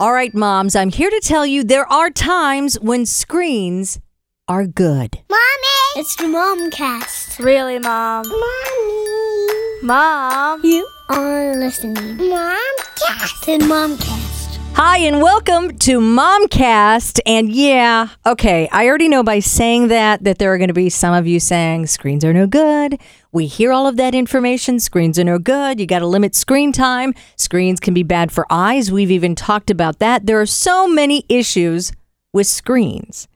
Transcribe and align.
All 0.00 0.14
right, 0.14 0.32
moms, 0.32 0.74
I'm 0.74 0.88
here 0.88 1.10
to 1.10 1.20
tell 1.22 1.44
you 1.44 1.62
there 1.62 1.84
are 1.92 2.08
times 2.08 2.80
when 2.80 3.04
screens 3.04 4.00
are 4.48 4.66
good. 4.66 5.18
Mommy! 5.28 5.90
It's 5.96 6.16
the 6.16 6.24
Momcast. 6.24 7.38
Really, 7.38 7.78
Mom? 7.78 8.26
Mommy! 8.26 9.82
Mom? 9.82 10.64
You 10.64 10.88
are 11.10 11.54
listening. 11.54 12.16
Momcast. 12.16 13.44
The 13.44 13.58
Momcast. 13.62 14.29
Hi, 14.74 14.98
and 14.98 15.20
welcome 15.20 15.76
to 15.78 15.98
Momcast. 16.00 17.20
And 17.26 17.50
yeah, 17.50 18.08
okay, 18.24 18.68
I 18.72 18.86
already 18.86 19.08
know 19.08 19.22
by 19.22 19.40
saying 19.40 19.88
that 19.88 20.24
that 20.24 20.38
there 20.38 20.52
are 20.52 20.58
going 20.58 20.68
to 20.68 20.74
be 20.74 20.88
some 20.88 21.12
of 21.12 21.26
you 21.26 21.38
saying 21.40 21.86
screens 21.88 22.24
are 22.24 22.32
no 22.32 22.46
good. 22.46 22.98
We 23.32 23.46
hear 23.46 23.72
all 23.72 23.86
of 23.86 23.96
that 23.96 24.14
information. 24.14 24.80
Screens 24.80 25.18
are 25.18 25.24
no 25.24 25.38
good. 25.38 25.80
You 25.80 25.86
got 25.86 25.98
to 25.98 26.06
limit 26.06 26.34
screen 26.34 26.72
time. 26.72 27.14
Screens 27.36 27.80
can 27.80 27.92
be 27.92 28.02
bad 28.02 28.32
for 28.32 28.46
eyes. 28.48 28.90
We've 28.90 29.10
even 29.10 29.34
talked 29.34 29.70
about 29.70 29.98
that. 29.98 30.26
There 30.26 30.40
are 30.40 30.46
so 30.46 30.88
many 30.88 31.24
issues 31.28 31.92
with 32.32 32.46
screens. 32.46 33.28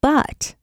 But 0.00 0.54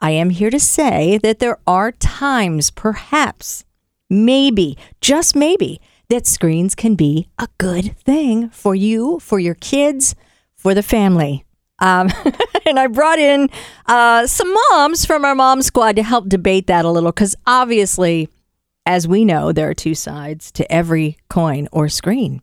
I 0.00 0.12
am 0.12 0.30
here 0.30 0.50
to 0.50 0.60
say 0.60 1.18
that 1.18 1.40
there 1.40 1.58
are 1.66 1.92
times, 1.92 2.70
perhaps, 2.70 3.64
maybe, 4.08 4.78
just 5.00 5.36
maybe, 5.36 5.80
that 6.10 6.26
screens 6.26 6.74
can 6.74 6.96
be 6.96 7.28
a 7.38 7.48
good 7.58 7.96
thing 7.98 8.50
for 8.50 8.74
you, 8.74 9.18
for 9.20 9.38
your 9.38 9.54
kids, 9.54 10.14
for 10.56 10.74
the 10.74 10.82
family. 10.82 11.44
Um, 11.78 12.10
and 12.66 12.78
I 12.78 12.88
brought 12.88 13.18
in 13.18 13.48
uh, 13.86 14.26
some 14.26 14.54
moms 14.70 15.06
from 15.06 15.24
our 15.24 15.34
mom 15.34 15.62
squad 15.62 15.96
to 15.96 16.02
help 16.02 16.28
debate 16.28 16.66
that 16.66 16.84
a 16.84 16.90
little 16.90 17.10
because 17.10 17.34
obviously, 17.46 18.28
as 18.84 19.08
we 19.08 19.24
know, 19.24 19.52
there 19.52 19.70
are 19.70 19.74
two 19.74 19.94
sides 19.94 20.52
to 20.52 20.70
every 20.70 21.16
coin 21.28 21.68
or 21.72 21.88
screen. 21.88 22.42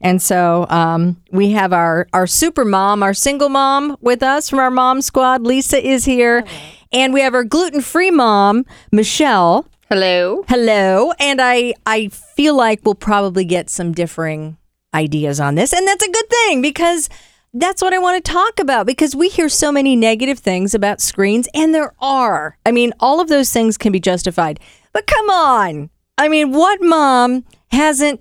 And 0.00 0.20
so 0.20 0.66
um, 0.68 1.20
we 1.32 1.52
have 1.52 1.72
our, 1.72 2.06
our 2.12 2.26
super 2.26 2.66
mom, 2.66 3.02
our 3.02 3.14
single 3.14 3.48
mom 3.48 3.96
with 4.00 4.22
us 4.22 4.48
from 4.50 4.58
our 4.58 4.70
mom 4.70 5.00
squad. 5.00 5.42
Lisa 5.42 5.84
is 5.84 6.04
here. 6.04 6.44
And 6.92 7.14
we 7.14 7.22
have 7.22 7.34
our 7.34 7.44
gluten 7.44 7.80
free 7.80 8.10
mom, 8.10 8.66
Michelle. 8.92 9.66
Hello. 9.88 10.44
Hello. 10.48 11.12
And 11.20 11.40
I 11.40 11.74
I 11.86 12.08
feel 12.08 12.56
like 12.56 12.80
we'll 12.84 12.96
probably 12.96 13.44
get 13.44 13.70
some 13.70 13.92
differing 13.92 14.56
ideas 14.92 15.38
on 15.38 15.54
this. 15.54 15.72
And 15.72 15.86
that's 15.86 16.04
a 16.04 16.10
good 16.10 16.28
thing 16.28 16.60
because 16.60 17.08
that's 17.54 17.80
what 17.80 17.94
I 17.94 17.98
want 17.98 18.22
to 18.22 18.32
talk 18.32 18.58
about 18.58 18.86
because 18.86 19.14
we 19.14 19.28
hear 19.28 19.48
so 19.48 19.70
many 19.70 19.94
negative 19.94 20.40
things 20.40 20.74
about 20.74 21.00
screens 21.00 21.48
and 21.54 21.72
there 21.72 21.94
are. 22.00 22.58
I 22.66 22.72
mean, 22.72 22.94
all 22.98 23.20
of 23.20 23.28
those 23.28 23.52
things 23.52 23.78
can 23.78 23.92
be 23.92 24.00
justified. 24.00 24.58
But 24.92 25.06
come 25.06 25.30
on. 25.30 25.90
I 26.18 26.28
mean, 26.28 26.50
what 26.50 26.82
mom 26.82 27.44
hasn't 27.70 28.20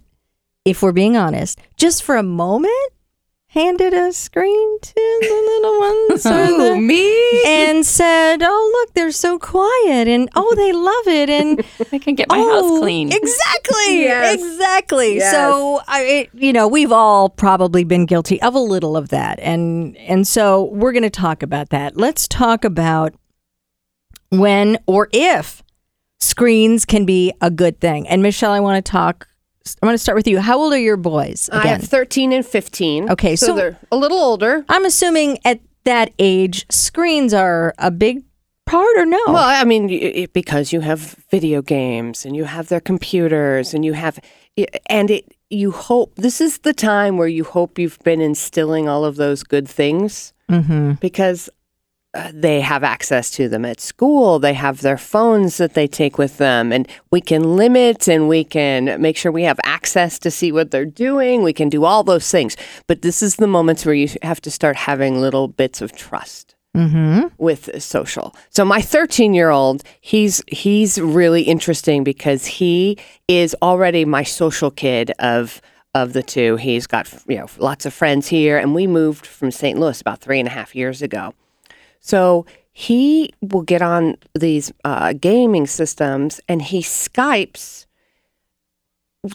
if 0.65 0.83
we're 0.83 0.91
being 0.91 1.17
honest, 1.17 1.59
just 1.77 2.03
for 2.03 2.15
a 2.15 2.23
moment 2.23 2.93
handed 3.55 3.93
a 3.93 4.11
screen 4.13 4.79
to 4.81 4.93
the 4.93 5.43
little 5.47 5.79
ones 5.79 6.25
or 6.25 6.73
the- 6.73 6.75
me? 6.79 7.43
and 7.47 7.85
said, 7.85 8.43
"Oh, 8.43 8.71
look, 8.81 8.93
they're 8.93 9.11
so 9.11 9.39
quiet, 9.39 10.07
and 10.07 10.29
oh, 10.35 10.53
they 10.55 10.71
love 10.71 11.07
it, 11.07 11.29
and 11.29 11.65
I 11.91 11.97
can 11.97 12.13
get 12.15 12.29
my 12.29 12.37
oh, 12.37 12.69
house 12.71 12.79
clean. 12.81 13.11
Exactly, 13.11 14.01
Yes. 14.03 14.43
exactly. 14.43 15.15
Yes. 15.15 15.31
So, 15.31 15.81
I, 15.87 16.01
it, 16.03 16.29
you 16.33 16.53
know, 16.53 16.67
we've 16.67 16.91
all 16.91 17.29
probably 17.29 17.83
been 17.83 18.05
guilty 18.05 18.41
of 18.41 18.53
a 18.53 18.59
little 18.59 18.95
of 18.97 19.09
that, 19.09 19.39
and 19.39 19.97
and 19.97 20.27
so 20.27 20.65
we're 20.65 20.91
going 20.91 21.03
to 21.03 21.09
talk 21.09 21.41
about 21.41 21.69
that. 21.69 21.97
Let's 21.97 22.27
talk 22.27 22.63
about 22.65 23.13
when 24.29 24.77
or 24.85 25.07
if 25.13 25.63
screens 26.19 26.85
can 26.85 27.05
be 27.05 27.31
a 27.41 27.49
good 27.49 27.79
thing. 27.79 28.07
And 28.07 28.21
Michelle, 28.21 28.51
I 28.51 28.59
want 28.59 28.83
to 28.85 28.91
talk. 28.91 29.27
I 29.81 29.85
want 29.85 29.95
to 29.95 30.01
start 30.01 30.15
with 30.15 30.27
you. 30.27 30.39
How 30.39 30.59
old 30.59 30.73
are 30.73 30.79
your 30.79 30.97
boys? 30.97 31.49
I 31.51 31.67
have 31.67 31.83
13 31.83 32.31
and 32.31 32.45
15. 32.45 33.09
Okay, 33.11 33.35
so, 33.35 33.47
so- 33.47 33.55
they're 33.55 33.77
a 33.91 33.97
little 33.97 34.19
older. 34.19 34.65
I'm 34.69 34.85
assuming 34.85 35.39
at 35.45 35.59
that 35.85 36.13
age, 36.19 36.65
screens 36.69 37.33
are 37.33 37.73
a 37.77 37.91
big 37.91 38.23
part, 38.65 38.97
or 38.97 39.05
no? 39.05 39.19
Well, 39.27 39.37
I 39.37 39.63
mean, 39.63 39.87
y- 39.87 40.27
because 40.33 40.73
you 40.73 40.81
have 40.81 41.15
video 41.29 41.61
games 41.61 42.25
and 42.25 42.35
you 42.35 42.45
have 42.45 42.67
their 42.67 42.79
computers 42.79 43.73
and 43.73 43.85
you 43.85 43.93
have, 43.93 44.19
and 44.87 45.11
it, 45.11 45.35
you 45.49 45.71
hope 45.71 46.15
this 46.15 46.41
is 46.41 46.59
the 46.59 46.73
time 46.73 47.17
where 47.17 47.27
you 47.27 47.43
hope 47.43 47.77
you've 47.77 47.99
been 47.99 48.21
instilling 48.21 48.89
all 48.89 49.05
of 49.05 49.15
those 49.15 49.43
good 49.43 49.67
things 49.67 50.33
mm-hmm. 50.49 50.93
because 50.93 51.49
they 52.33 52.61
have 52.61 52.83
access 52.83 53.29
to 53.31 53.49
them 53.49 53.65
at 53.65 53.79
school. 53.81 54.39
They 54.39 54.53
have 54.53 54.81
their 54.81 54.97
phones 54.97 55.57
that 55.57 55.73
they 55.73 55.87
take 55.87 56.17
with 56.17 56.37
them, 56.37 56.71
and 56.71 56.87
we 57.11 57.21
can 57.21 57.55
limit 57.55 58.07
and 58.07 58.29
we 58.29 58.43
can 58.43 59.01
make 59.01 59.17
sure 59.17 59.31
we 59.31 59.43
have 59.43 59.59
access 59.63 60.17
to 60.19 60.31
see 60.31 60.51
what 60.51 60.71
they're 60.71 60.85
doing. 60.85 61.43
We 61.43 61.53
can 61.53 61.69
do 61.69 61.83
all 61.85 62.03
those 62.03 62.29
things. 62.29 62.55
But 62.87 63.01
this 63.01 63.21
is 63.21 63.35
the 63.35 63.47
moments 63.47 63.85
where 63.85 63.95
you 63.95 64.09
have 64.21 64.41
to 64.41 64.51
start 64.51 64.75
having 64.75 65.19
little 65.19 65.47
bits 65.47 65.81
of 65.81 65.91
trust 65.95 66.55
Mm-hmm. 66.75 67.27
with 67.37 67.81
social. 67.81 68.35
So 68.49 68.65
my 68.65 68.81
13 68.81 69.33
year 69.33 69.49
old, 69.49 69.81
he's 70.01 70.43
he's 70.49 70.99
really 70.99 71.43
interesting 71.43 72.03
because 72.03 72.45
he 72.45 72.97
is 73.29 73.55
already 73.61 74.03
my 74.03 74.23
social 74.23 74.71
kid 74.71 75.11
of 75.19 75.61
of 75.93 76.11
the 76.11 76.21
two. 76.21 76.57
He's 76.57 76.85
got 76.85 77.07
you 77.29 77.37
know 77.37 77.47
lots 77.59 77.85
of 77.85 77.93
friends 77.93 78.27
here, 78.27 78.57
and 78.57 78.75
we 78.75 78.87
moved 78.87 79.25
from 79.25 79.51
St. 79.51 79.79
Louis 79.79 80.01
about 80.01 80.19
three 80.19 80.37
and 80.37 80.49
a 80.49 80.51
half 80.51 80.75
years 80.75 81.01
ago. 81.01 81.33
So 82.05 82.45
he 82.71 83.33
will 83.41 83.63
get 83.63 83.81
on 83.81 84.17
these 84.35 84.71
uh, 84.83 85.13
gaming 85.13 85.65
systems 85.65 86.39
and 86.47 86.61
he 86.61 86.81
Skypes 86.81 87.87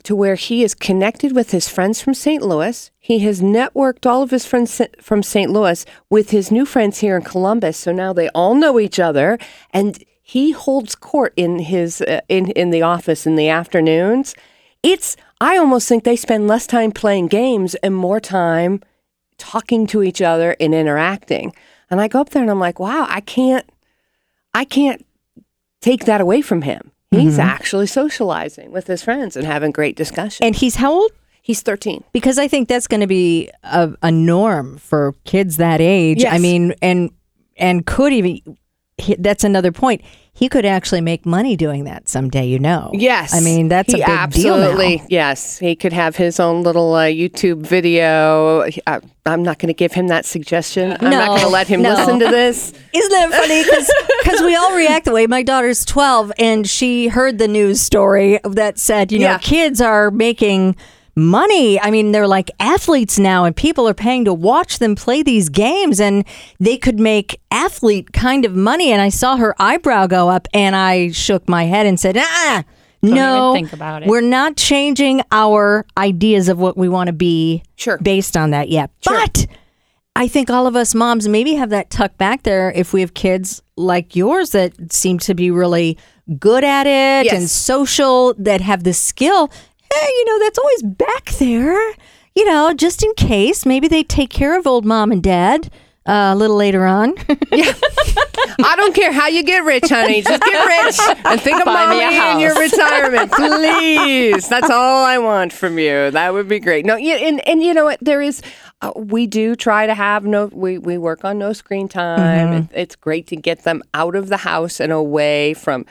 to 0.04 0.14
where 0.14 0.36
he 0.36 0.62
is 0.62 0.76
connected 0.76 1.34
with 1.34 1.50
his 1.50 1.68
friends 1.68 2.00
from 2.00 2.14
St. 2.14 2.44
Louis. 2.44 2.92
He 3.00 3.18
has 3.20 3.40
networked 3.40 4.06
all 4.06 4.22
of 4.22 4.30
his 4.30 4.46
friends 4.46 4.80
from 5.00 5.24
St. 5.24 5.50
Louis 5.50 5.84
with 6.10 6.30
his 6.30 6.52
new 6.52 6.64
friends 6.64 6.98
here 6.98 7.16
in 7.16 7.22
Columbus. 7.22 7.76
So 7.76 7.90
now 7.90 8.12
they 8.12 8.28
all 8.28 8.54
know 8.54 8.78
each 8.78 9.00
other 9.00 9.36
and 9.72 10.00
he 10.22 10.52
holds 10.52 10.94
court 10.94 11.32
in 11.36 11.58
his 11.58 12.00
uh, 12.02 12.20
in 12.28 12.52
in 12.52 12.70
the 12.70 12.82
office 12.82 13.26
in 13.26 13.34
the 13.34 13.48
afternoons. 13.48 14.36
It's 14.84 15.16
I 15.40 15.58
almost 15.58 15.88
think 15.88 16.04
they 16.04 16.14
spend 16.14 16.46
less 16.46 16.68
time 16.68 16.92
playing 16.92 17.26
games 17.26 17.74
and 17.82 17.96
more 17.96 18.20
time 18.20 18.80
talking 19.38 19.88
to 19.88 20.04
each 20.04 20.22
other 20.22 20.54
and 20.60 20.72
interacting. 20.72 21.52
And 21.90 22.00
I 22.00 22.08
go 22.08 22.20
up 22.20 22.30
there 22.30 22.42
and 22.42 22.50
I'm 22.50 22.60
like, 22.60 22.78
wow, 22.78 23.06
I 23.08 23.20
can't, 23.20 23.68
I 24.54 24.64
can't 24.64 25.04
take 25.80 26.04
that 26.04 26.20
away 26.20 26.42
from 26.42 26.62
him. 26.62 26.92
He's 27.10 27.32
mm-hmm. 27.32 27.40
actually 27.40 27.86
socializing 27.88 28.70
with 28.70 28.86
his 28.86 29.02
friends 29.02 29.36
and 29.36 29.44
having 29.44 29.72
great 29.72 29.96
discussion. 29.96 30.44
And 30.44 30.54
he's 30.54 30.76
how 30.76 30.92
old? 30.92 31.10
He's 31.42 31.60
13. 31.62 32.04
Because 32.12 32.38
I 32.38 32.46
think 32.46 32.68
that's 32.68 32.86
going 32.86 33.00
to 33.00 33.08
be 33.08 33.50
a, 33.64 33.92
a 34.02 34.12
norm 34.12 34.78
for 34.78 35.14
kids 35.24 35.56
that 35.56 35.80
age. 35.80 36.24
I 36.24 36.38
mean, 36.38 36.74
and 36.80 37.10
and 37.56 37.84
could 37.84 38.12
even 38.12 38.58
he- 39.00 39.16
that's 39.18 39.44
another 39.44 39.72
point. 39.72 40.02
He 40.32 40.48
could 40.48 40.64
actually 40.64 41.00
make 41.00 41.26
money 41.26 41.56
doing 41.56 41.84
that 41.84 42.08
someday. 42.08 42.46
You 42.46 42.58
know. 42.58 42.90
Yes. 42.94 43.34
I 43.34 43.40
mean, 43.40 43.68
that's 43.68 43.92
a 43.92 43.96
big 43.98 44.08
absolutely, 44.08 44.88
deal 44.88 44.98
now. 44.98 45.06
Yes. 45.10 45.58
He 45.58 45.74
could 45.76 45.92
have 45.92 46.16
his 46.16 46.38
own 46.40 46.62
little 46.62 46.94
uh, 46.94 47.04
YouTube 47.06 47.62
video. 47.66 48.62
I, 48.86 49.00
I'm 49.26 49.42
not 49.42 49.58
going 49.58 49.68
to 49.68 49.74
give 49.74 49.92
him 49.92 50.08
that 50.08 50.24
suggestion. 50.24 50.92
I'm 50.92 51.10
not 51.10 51.26
going 51.28 51.40
to 51.40 51.48
let 51.48 51.66
him 51.66 51.82
no. 51.82 51.90
listen 51.94 52.18
to 52.20 52.26
this. 52.30 52.72
Isn't 52.92 53.10
that 53.10 53.32
funny? 53.32 53.64
Because 54.22 54.40
we 54.44 54.54
all 54.56 54.74
react 54.74 55.04
the 55.04 55.12
way. 55.12 55.26
My 55.26 55.42
daughter's 55.42 55.84
12 55.84 56.32
and 56.38 56.66
she 56.68 57.08
heard 57.08 57.38
the 57.38 57.48
news 57.48 57.80
story 57.80 58.38
that 58.44 58.78
said, 58.78 59.12
you 59.12 59.18
know, 59.18 59.24
Yeah. 59.26 59.38
kids 59.38 59.80
are 59.80 60.10
making 60.10 60.76
money. 61.16 61.80
I 61.80 61.90
mean, 61.90 62.12
they're 62.12 62.28
like 62.28 62.50
athletes 62.60 63.18
now 63.18 63.44
and 63.44 63.54
people 63.54 63.88
are 63.88 63.94
paying 63.94 64.24
to 64.26 64.34
watch 64.34 64.78
them 64.78 64.94
play 64.94 65.22
these 65.22 65.48
games 65.48 66.00
and 66.00 66.24
they 66.58 66.76
could 66.76 66.98
make 67.00 67.40
athlete 67.50 68.12
kind 68.12 68.44
of 68.44 68.54
money. 68.54 68.92
And 68.92 69.02
I 69.02 69.08
saw 69.08 69.36
her 69.36 69.54
eyebrow 69.60 70.06
go 70.06 70.28
up 70.28 70.48
and 70.54 70.74
I 70.76 71.10
shook 71.10 71.48
my 71.48 71.64
head 71.64 71.86
and 71.86 71.98
said, 71.98 72.16
ah. 72.18 72.64
no, 73.02 73.52
think 73.54 73.72
about 73.72 74.02
it. 74.02 74.08
we're 74.08 74.20
not 74.20 74.56
changing 74.56 75.22
our 75.32 75.86
ideas 75.96 76.48
of 76.48 76.58
what 76.58 76.76
we 76.76 76.88
want 76.88 77.08
to 77.08 77.12
be 77.14 77.62
Sure. 77.76 77.98
based 77.98 78.36
on 78.36 78.50
that 78.50 78.68
yet. 78.68 78.90
But 79.04 79.46
I 80.16 80.28
think 80.28 80.50
all 80.50 80.66
of 80.66 80.76
us 80.76 80.94
moms 80.94 81.26
maybe 81.28 81.54
have 81.54 81.70
that 81.70 81.88
tucked 81.90 82.18
back 82.18 82.42
there 82.42 82.70
if 82.72 82.92
we 82.92 83.00
have 83.00 83.14
kids 83.14 83.62
like 83.76 84.14
yours 84.16 84.50
that 84.50 84.92
seem 84.92 85.18
to 85.20 85.34
be 85.34 85.50
really 85.50 85.96
good 86.38 86.62
at 86.62 86.86
it 86.86 87.32
and 87.32 87.48
social 87.48 88.34
that 88.34 88.60
have 88.60 88.84
the 88.84 88.92
skill. 88.92 89.50
Hey, 89.92 90.06
you 90.06 90.24
know, 90.26 90.38
that's 90.38 90.58
always 90.58 90.82
back 90.82 91.30
there. 91.38 91.94
You 92.34 92.44
know, 92.44 92.72
just 92.74 93.02
in 93.02 93.12
case 93.14 93.66
maybe 93.66 93.88
they 93.88 94.02
take 94.02 94.30
care 94.30 94.58
of 94.58 94.66
old 94.66 94.84
mom 94.84 95.10
and 95.10 95.22
dad 95.22 95.70
uh, 96.06 96.30
a 96.32 96.36
little 96.36 96.56
later 96.56 96.86
on. 96.86 97.14
I 98.62 98.74
don't 98.76 98.94
care 98.94 99.12
how 99.12 99.26
you 99.28 99.42
get 99.42 99.64
rich, 99.64 99.88
honey. 99.88 100.22
Just 100.22 100.42
get 100.42 100.66
rich 100.66 101.16
and 101.24 101.40
think 101.40 101.58
of 101.60 101.66
Buy 101.66 101.88
me 101.90 102.00
mommy 102.00 102.32
in 102.32 102.40
your 102.40 102.58
retirement, 102.58 103.32
please. 103.32 104.48
That's 104.48 104.70
all 104.70 105.04
I 105.04 105.18
want 105.18 105.52
from 105.52 105.78
you. 105.78 106.10
That 106.10 106.32
would 106.32 106.48
be 106.48 106.58
great. 106.58 106.84
No, 106.84 106.96
yeah, 106.96 107.16
and 107.16 107.46
and 107.48 107.62
you 107.62 107.74
know 107.74 107.84
what? 107.84 107.98
There 108.00 108.22
is. 108.22 108.42
Uh, 108.82 108.92
we 108.96 109.26
do 109.26 109.54
try 109.54 109.86
to 109.86 109.94
have 109.94 110.24
no. 110.24 110.46
We 110.46 110.78
we 110.78 110.98
work 110.98 111.24
on 111.24 111.38
no 111.38 111.52
screen 111.52 111.88
time. 111.88 112.52
It, 112.52 112.66
it's 112.72 112.96
great 112.96 113.26
to 113.28 113.36
get 113.36 113.64
them 113.64 113.82
out 113.94 114.16
of 114.16 114.28
the 114.28 114.38
house 114.38 114.80
and 114.80 114.92
away 114.92 115.54
from 115.54 115.84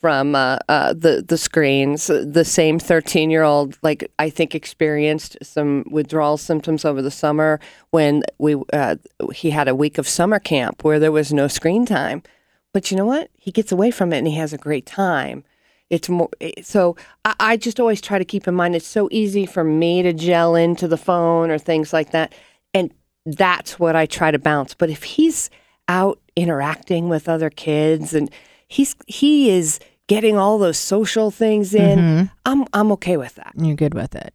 from 0.00 0.34
uh, 0.34 0.58
uh, 0.68 0.92
the 0.92 1.24
the 1.26 1.38
screens. 1.38 2.06
The 2.06 2.44
same 2.44 2.78
thirteen 2.78 3.30
year 3.30 3.42
old, 3.42 3.76
like 3.82 4.10
I 4.18 4.30
think, 4.30 4.54
experienced 4.54 5.36
some 5.42 5.84
withdrawal 5.90 6.36
symptoms 6.36 6.84
over 6.84 7.02
the 7.02 7.10
summer 7.10 7.60
when 7.90 8.22
we 8.38 8.56
uh, 8.72 8.96
he 9.34 9.50
had 9.50 9.68
a 9.68 9.74
week 9.74 9.98
of 9.98 10.08
summer 10.08 10.38
camp 10.38 10.84
where 10.84 10.98
there 10.98 11.12
was 11.12 11.32
no 11.32 11.48
screen 11.48 11.84
time. 11.86 12.22
But 12.72 12.90
you 12.90 12.96
know 12.96 13.06
what? 13.06 13.30
He 13.34 13.50
gets 13.50 13.72
away 13.72 13.90
from 13.90 14.12
it 14.12 14.18
and 14.18 14.26
he 14.26 14.34
has 14.36 14.52
a 14.52 14.58
great 14.58 14.86
time. 14.86 15.44
It's 15.90 16.08
more 16.08 16.28
so. 16.62 16.96
I, 17.24 17.34
I 17.40 17.56
just 17.56 17.80
always 17.80 18.00
try 18.00 18.18
to 18.18 18.24
keep 18.24 18.46
in 18.46 18.54
mind 18.54 18.76
it's 18.76 18.86
so 18.86 19.08
easy 19.10 19.46
for 19.46 19.64
me 19.64 20.02
to 20.02 20.12
gel 20.12 20.54
into 20.54 20.86
the 20.86 20.98
phone 20.98 21.50
or 21.50 21.58
things 21.58 21.92
like 21.92 22.12
that, 22.12 22.34
and 22.72 22.92
that's 23.26 23.78
what 23.78 23.96
I 23.96 24.06
try 24.06 24.30
to 24.30 24.38
bounce. 24.38 24.74
But 24.74 24.90
if 24.90 25.02
he's 25.02 25.50
out 25.88 26.20
interacting 26.36 27.08
with 27.08 27.28
other 27.28 27.50
kids 27.50 28.14
and 28.14 28.30
he's 28.68 28.94
he 29.06 29.50
is 29.50 29.80
getting 30.06 30.36
all 30.36 30.58
those 30.58 30.78
social 30.78 31.30
things 31.30 31.74
in, 31.74 31.98
mm-hmm. 31.98 32.26
I'm 32.46 32.66
I'm 32.72 32.92
okay 32.92 33.16
with 33.16 33.34
that. 33.36 33.52
You're 33.56 33.76
good 33.76 33.94
with 33.94 34.14
it. 34.14 34.34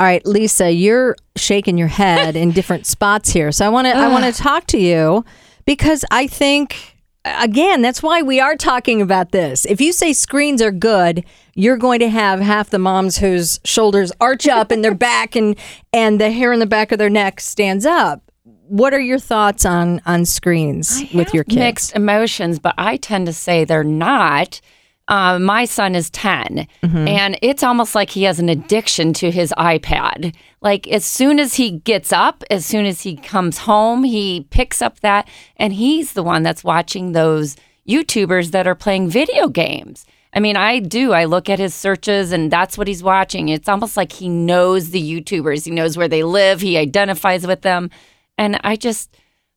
All 0.00 0.06
right, 0.06 0.24
Lisa, 0.26 0.70
you're 0.70 1.14
shaking 1.36 1.78
your 1.78 1.88
head 1.88 2.34
in 2.34 2.50
different 2.50 2.86
spots 2.86 3.30
here. 3.30 3.52
So 3.52 3.64
I 3.64 3.68
want 3.68 3.86
to 3.86 3.94
I 3.94 4.08
want 4.08 4.24
to 4.32 4.42
talk 4.42 4.66
to 4.68 4.78
you 4.78 5.24
because 5.64 6.04
I 6.10 6.26
think 6.26 6.94
again, 7.24 7.80
that's 7.80 8.02
why 8.02 8.22
we 8.22 8.40
are 8.40 8.56
talking 8.56 9.00
about 9.00 9.32
this. 9.32 9.64
If 9.64 9.80
you 9.80 9.92
say 9.92 10.12
screens 10.12 10.60
are 10.60 10.70
good, 10.70 11.24
you're 11.54 11.78
going 11.78 12.00
to 12.00 12.08
have 12.08 12.40
half 12.40 12.70
the 12.70 12.78
moms 12.78 13.18
whose 13.18 13.60
shoulders 13.64 14.12
arch 14.20 14.46
up 14.46 14.70
and 14.70 14.84
their 14.84 14.94
back 14.94 15.36
and 15.36 15.56
and 15.92 16.20
the 16.20 16.30
hair 16.30 16.52
in 16.52 16.60
the 16.60 16.66
back 16.66 16.92
of 16.92 16.98
their 16.98 17.10
neck 17.10 17.40
stands 17.40 17.86
up. 17.86 18.30
What 18.68 18.94
are 18.94 19.00
your 19.00 19.18
thoughts 19.18 19.64
on 19.66 20.00
on 20.06 20.24
screens 20.24 21.02
with 21.12 21.34
your 21.34 21.44
kids? 21.44 21.56
Mixed 21.56 21.96
emotions, 21.96 22.58
but 22.58 22.74
I 22.78 22.96
tend 22.96 23.26
to 23.26 23.32
say 23.32 23.64
they're 23.64 23.84
not. 23.84 24.60
Uh, 25.06 25.38
my 25.38 25.66
son 25.66 25.94
is 25.94 26.08
10, 26.10 26.66
Mm-hmm. 26.82 27.08
and 27.08 27.38
it's 27.42 27.62
almost 27.62 27.94
like 27.94 28.08
he 28.08 28.22
has 28.22 28.38
an 28.38 28.48
addiction 28.48 29.12
to 29.14 29.30
his 29.30 29.52
iPad. 29.58 30.34
Like, 30.62 30.88
as 30.88 31.04
soon 31.04 31.38
as 31.38 31.56
he 31.56 31.72
gets 31.72 32.10
up, 32.10 32.42
as 32.50 32.64
soon 32.64 32.86
as 32.86 33.02
he 33.02 33.16
comes 33.16 33.58
home, 33.58 34.04
he 34.04 34.46
picks 34.48 34.80
up 34.80 35.00
that, 35.00 35.28
and 35.58 35.74
he's 35.74 36.14
the 36.14 36.22
one 36.22 36.42
that's 36.42 36.64
watching 36.64 37.12
those 37.12 37.54
YouTubers 37.86 38.52
that 38.52 38.66
are 38.66 38.74
playing 38.74 39.10
video 39.10 39.48
games. 39.48 40.06
I 40.32 40.40
mean, 40.40 40.56
I 40.56 40.78
do. 40.78 41.12
I 41.12 41.26
look 41.26 41.50
at 41.50 41.58
his 41.58 41.74
searches, 41.74 42.32
and 42.32 42.50
that's 42.50 42.78
what 42.78 42.88
he's 42.88 43.02
watching. 43.02 43.50
It's 43.50 43.68
almost 43.68 43.98
like 43.98 44.10
he 44.10 44.30
knows 44.30 44.88
the 44.88 45.02
YouTubers, 45.20 45.66
he 45.66 45.70
knows 45.70 45.98
where 45.98 46.08
they 46.08 46.22
live, 46.22 46.62
he 46.62 46.78
identifies 46.78 47.46
with 47.46 47.60
them. 47.60 47.90
And 48.36 48.58
I 48.64 48.76
just, 48.76 49.16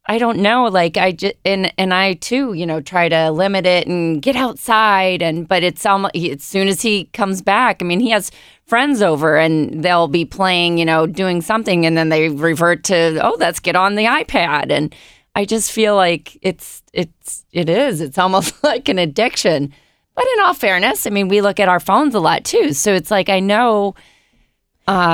I 0.10 0.18
don't 0.20 0.40
know. 0.40 0.66
Like 0.66 0.96
I 0.98 1.12
just 1.12 1.36
and 1.44 1.74
and 1.78 1.94
I 1.94 2.14
too, 2.14 2.54
you 2.54 2.66
know, 2.66 2.80
try 2.80 3.10
to 3.10 3.30
limit 3.30 3.66
it 3.66 3.88
and 3.88 4.22
get 4.22 4.36
outside. 4.36 5.22
And 5.22 5.48
but 5.48 5.64
it's 5.64 5.86
almost 5.86 6.16
as 6.16 6.44
soon 6.44 6.68
as 6.70 6.82
he 6.82 7.06
comes 7.06 7.42
back. 7.42 7.82
I 7.82 7.86
mean, 7.86 8.00
he 8.00 8.12
has 8.12 8.32
friends 8.66 9.02
over 9.02 9.38
and 9.38 9.84
they'll 9.84 10.08
be 10.08 10.24
playing, 10.24 10.78
you 10.78 10.86
know, 10.86 11.08
doing 11.08 11.42
something, 11.42 11.86
and 11.86 11.98
then 11.98 12.10
they 12.10 12.30
revert 12.30 12.86
to 12.86 13.20
oh, 13.22 13.36
let's 13.38 13.60
get 13.60 13.76
on 13.76 13.96
the 13.96 14.06
iPad. 14.06 14.72
And 14.72 14.96
I 15.36 15.44
just 15.44 15.72
feel 15.72 15.96
like 15.96 16.38
it's 16.42 16.82
it's 16.94 17.46
it 17.52 17.68
is. 17.68 18.00
It's 18.00 18.18
almost 18.18 18.56
like 18.64 18.88
an 18.88 19.00
addiction. 19.00 19.74
But 20.16 20.26
in 20.36 20.40
all 20.42 20.54
fairness, 20.54 21.06
I 21.06 21.10
mean, 21.10 21.28
we 21.28 21.42
look 21.42 21.60
at 21.60 21.70
our 21.70 21.80
phones 21.82 22.16
a 22.16 22.20
lot 22.20 22.46
too. 22.46 22.74
So 22.74 22.94
it's 22.94 23.12
like 23.12 23.30
I 23.30 23.42
know. 23.42 23.94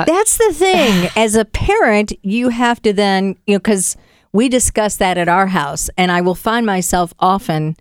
That's 0.06 0.36
the 0.36 0.52
thing. 0.52 1.10
As 1.16 1.34
a 1.34 1.44
parent, 1.44 2.12
you 2.22 2.50
have 2.50 2.80
to 2.82 2.92
then, 2.92 3.36
you 3.46 3.54
know, 3.54 3.58
because 3.58 3.96
we 4.32 4.48
discuss 4.48 4.96
that 4.96 5.18
at 5.18 5.28
our 5.28 5.48
house, 5.48 5.90
and 5.96 6.10
I 6.10 6.20
will 6.20 6.34
find 6.34 6.66
myself 6.66 7.12
often, 7.18 7.76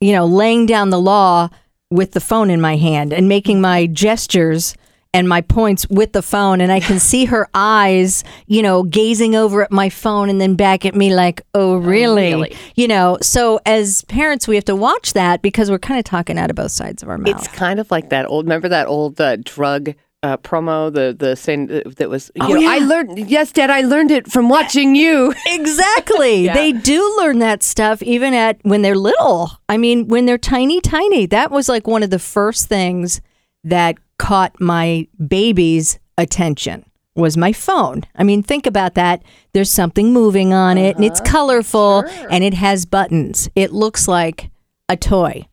you 0.00 0.12
know, 0.12 0.26
laying 0.26 0.66
down 0.66 0.90
the 0.90 1.00
law 1.00 1.48
with 1.90 2.12
the 2.12 2.20
phone 2.20 2.50
in 2.50 2.60
my 2.60 2.76
hand 2.76 3.12
and 3.12 3.28
making 3.28 3.60
my 3.60 3.86
gestures 3.86 4.74
and 5.14 5.28
my 5.28 5.40
points 5.40 5.88
with 5.88 6.12
the 6.12 6.20
phone. 6.20 6.60
And 6.60 6.70
I 6.70 6.80
can 6.80 6.98
see 6.98 7.24
her 7.26 7.48
eyes, 7.54 8.22
you 8.46 8.60
know, 8.60 8.82
gazing 8.82 9.34
over 9.34 9.62
at 9.62 9.72
my 9.72 9.88
phone 9.88 10.28
and 10.28 10.40
then 10.40 10.56
back 10.56 10.84
at 10.84 10.94
me 10.94 11.14
like, 11.14 11.40
oh, 11.54 11.76
really? 11.76 12.34
really? 12.34 12.56
You 12.74 12.88
know, 12.88 13.16
so 13.22 13.60
as 13.64 14.02
parents, 14.04 14.46
we 14.46 14.56
have 14.56 14.64
to 14.66 14.76
watch 14.76 15.14
that 15.14 15.40
because 15.40 15.70
we're 15.70 15.78
kind 15.78 15.98
of 15.98 16.04
talking 16.04 16.38
out 16.38 16.50
of 16.50 16.56
both 16.56 16.72
sides 16.72 17.02
of 17.02 17.08
our 17.08 17.16
mouth. 17.16 17.28
It's 17.28 17.48
kind 17.48 17.80
of 17.80 17.90
like 17.90 18.10
that 18.10 18.26
old. 18.26 18.44
Remember 18.44 18.68
that 18.68 18.88
old 18.88 19.18
uh, 19.20 19.36
drug 19.36 19.94
uh, 20.26 20.36
promo? 20.38 20.92
The 20.92 21.14
the 21.18 21.36
saying 21.36 21.66
that 21.68 21.96
that 21.96 22.08
was. 22.10 22.30
You 22.34 22.42
Oh, 22.44 22.48
know, 22.48 22.56
yeah. 22.60 22.70
I 22.70 22.78
learned. 22.78 23.30
Yes, 23.30 23.52
Dad. 23.52 23.70
I 23.70 23.82
learned 23.82 24.10
it 24.10 24.30
from 24.30 24.48
watching 24.48 24.94
you. 24.94 25.32
Exactly. 25.46 26.46
They 26.48 26.72
do 26.72 27.16
learn 27.18 27.38
that 27.40 27.62
stuff 27.62 28.02
even 28.02 28.34
at 28.34 28.58
when 28.62 28.82
they're 28.82 28.96
little. 28.96 29.50
I 29.68 29.76
mean, 29.76 30.08
when 30.08 30.26
they're 30.26 30.38
tiny, 30.38 30.80
tiny. 30.80 31.26
That 31.26 31.50
was 31.50 31.68
like 31.68 31.86
one 31.86 32.02
of 32.02 32.10
the 32.10 32.18
first 32.18 32.66
things 32.68 33.20
that 33.64 33.96
caught 34.18 34.60
my 34.60 35.06
baby's 35.26 35.98
attention 36.18 36.84
was 37.14 37.36
my 37.36 37.52
phone. 37.52 38.02
I 38.14 38.24
mean, 38.24 38.42
think 38.42 38.66
about 38.66 38.94
that. 38.94 39.22
There's 39.52 39.70
something 39.70 40.12
moving 40.12 40.52
on 40.52 40.78
it 40.78 40.96
and 40.96 41.04
it's 41.04 41.20
colorful 41.20 42.04
and 42.30 42.44
it 42.44 42.54
has 42.54 42.86
buttons. 42.86 43.48
It 43.54 43.72
looks 43.72 44.06
like 44.06 44.50
a 44.88 44.96
toy. 44.96 45.46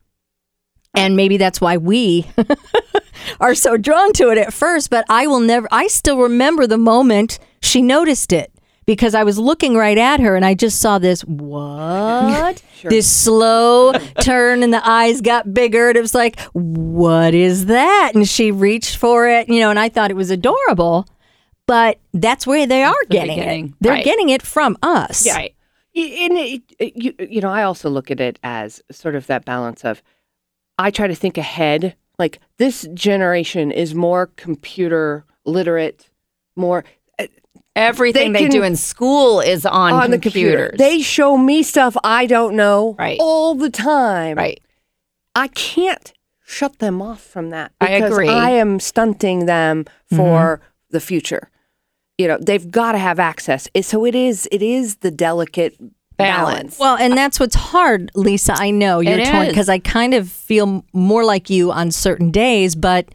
And 0.95 1.16
maybe 1.16 1.38
that's 1.38 1.60
why 1.60 1.78
we 1.78 2.28
are 3.40 3.56
so 3.56 3.78
drawn 3.78 4.13
to 4.13 4.30
it 4.30 4.38
at 4.38 4.54
first, 4.54 4.90
but 4.90 5.06
I 5.10 5.25
will 5.28 5.40
never, 5.40 5.68
I 5.72 5.88
still 5.88 6.19
remember 6.19 6.68
the 6.68 6.78
moment 6.78 7.40
she 7.62 7.81
noticed 7.81 8.31
it 8.31 8.51
because 8.86 9.16
I 9.16 9.24
was 9.24 9.40
looking 9.40 9.75
right 9.75 9.98
at 9.98 10.19
her 10.19 10.36
and 10.36 10.45
I 10.45 10.54
just 10.54 10.80
saw 10.80 11.00
this, 11.00 11.22
what? 11.22 12.62
This 12.84 13.10
slow 13.10 13.94
turn 14.19 14.62
and 14.62 14.74
the 14.74 14.86
eyes 14.86 15.22
got 15.22 15.54
bigger 15.54 15.88
and 15.88 15.98
it 15.98 16.01
was 16.01 16.13
like, 16.13 16.38
what 16.51 17.34
is 17.34 17.68
that? 17.68 18.12
And 18.13 18.28
she 18.28 18.51
reached 18.51 18.98
for 18.98 19.25
it, 19.25 19.48
you 19.48 19.62
know, 19.62 19.69
and 19.69 19.80
I 19.80 19.88
thought 19.88 20.12
it 20.12 20.18
was 20.18 20.30
adorable, 20.30 21.07
but 21.66 21.98
that's 22.13 22.46
where 22.46 22.68
they 22.68 22.84
are 22.84 22.94
the 23.07 23.16
getting 23.16 23.39
it. 23.39 23.72
They're 23.80 23.94
Right. 23.94 24.04
getting 24.04 24.28
it 24.28 24.42
from 24.42 24.75
us. 24.84 25.25
Right. 25.25 25.56
In 25.94 26.36
it, 26.36 26.62
it- 26.78 26.94
you, 26.98 27.13
you 27.30 27.39
know, 27.39 27.51
I 27.51 27.63
also 27.63 27.89
look 27.89 28.12
at 28.12 28.19
it 28.19 28.38
as 28.44 28.81
sort 28.92 29.16
of 29.16 29.28
that 29.28 29.46
balance 29.46 29.86
of 29.86 30.04
I 30.78 30.92
try 30.92 31.08
to 31.08 31.16
think 31.16 31.38
ahead. 31.38 31.96
Like 32.20 32.40
this 32.58 32.88
generation 32.94 33.72
is 33.72 33.96
more 33.96 34.28
computer 34.36 35.25
literate, 35.46 36.10
more 36.56 36.84
uh, 37.20 37.25
Everything 37.75 38.34
They 38.34 38.44
they, 38.44 38.50
do 38.50 38.64
in 38.64 38.75
school 38.75 39.40
is 39.40 39.66
on, 39.66 39.94
on 39.94 40.12
the 40.12 40.20
computer. 40.20 40.70
computers. 40.70 40.78
They 40.78 41.02
show 41.02 41.38
me 41.38 41.64
stuff 41.64 41.98
I 42.04 42.28
don't 42.28 42.56
know 42.56 42.96
Right. 43.00 43.18
all 43.20 43.56
the 43.56 43.70
time. 43.70 44.38
right. 44.38 44.62
I 45.36 45.48
can't 45.48 46.14
shut 46.46 46.78
them 46.78 47.02
off 47.02 47.22
from 47.22 47.50
that. 47.50 47.72
I 47.81 47.96
because 48.00 48.12
agree. 48.12 48.30
I 48.30 48.52
am 48.52 48.80
stunting 48.80 49.48
them 49.48 49.86
mm-hmm. 49.86 50.16
for 50.16 50.62
the 50.92 51.00
future. 51.00 51.50
You 52.20 52.28
know, 52.28 52.38
they've 52.40 52.70
got 52.70 52.92
to 52.92 53.00
have 53.00 53.18
access. 53.20 53.68
So 53.81 54.06
it 54.06 54.14
is. 54.14 54.48
It 54.52 54.62
is 54.62 54.98
the 54.98 55.10
delicate 55.10 55.75
balance. 56.17 56.79
Well, 56.79 56.98
and 56.98 57.17
that's 57.17 57.39
what's 57.39 57.55
hard, 57.55 58.12
Lisa. 58.15 58.53
I 58.58 58.72
know 58.72 59.00
you're 59.00 59.20
It 59.20 59.32
torn 59.32 59.48
because 59.48 59.70
I 59.70 59.79
kind 59.79 60.13
of 60.13 60.29
feel 60.29 60.86
more 60.93 61.24
like 61.24 61.50
you 61.50 61.72
on 61.72 61.91
certain 61.91 62.32
days, 62.32 62.75
but 62.75 63.08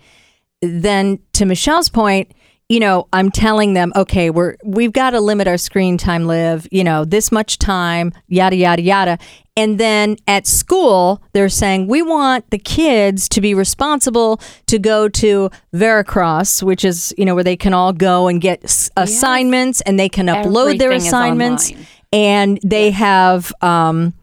then 0.62 1.18
to 1.34 1.44
Michelle's 1.46 1.88
point, 1.88 2.32
you 2.68 2.80
know, 2.80 3.08
I'm 3.14 3.30
telling 3.30 3.72
them, 3.72 3.92
okay, 3.96 4.28
we're 4.28 4.56
we've 4.62 4.92
got 4.92 5.10
to 5.10 5.20
limit 5.20 5.48
our 5.48 5.56
screen 5.56 5.96
time, 5.96 6.26
live, 6.26 6.68
you 6.70 6.84
know, 6.84 7.04
this 7.06 7.32
much 7.32 7.58
time, 7.58 8.12
yada 8.26 8.56
yada 8.56 8.82
yada. 8.82 9.18
And 9.56 9.80
then 9.80 10.16
at 10.28 10.46
school, 10.46 11.20
they're 11.32 11.48
saying 11.48 11.88
we 11.88 12.02
want 12.02 12.48
the 12.50 12.58
kids 12.58 13.28
to 13.30 13.40
be 13.40 13.54
responsible 13.54 14.40
to 14.66 14.78
go 14.78 15.08
to 15.08 15.50
Veracross, 15.74 16.62
which 16.62 16.84
is, 16.84 17.12
you 17.18 17.24
know, 17.24 17.34
where 17.34 17.42
they 17.42 17.56
can 17.56 17.72
all 17.72 17.92
go 17.92 18.28
and 18.28 18.40
get 18.40 18.62
s- 18.62 18.90
assignments 18.96 19.80
and 19.80 19.98
they 19.98 20.08
can 20.08 20.26
upload 20.26 20.78
their 20.78 20.92
Everything 20.92 20.96
is 20.98 21.06
assignments. 21.06 21.72
And 22.12 22.58
they 22.64 22.90
have 22.90 23.52
um 23.62 24.14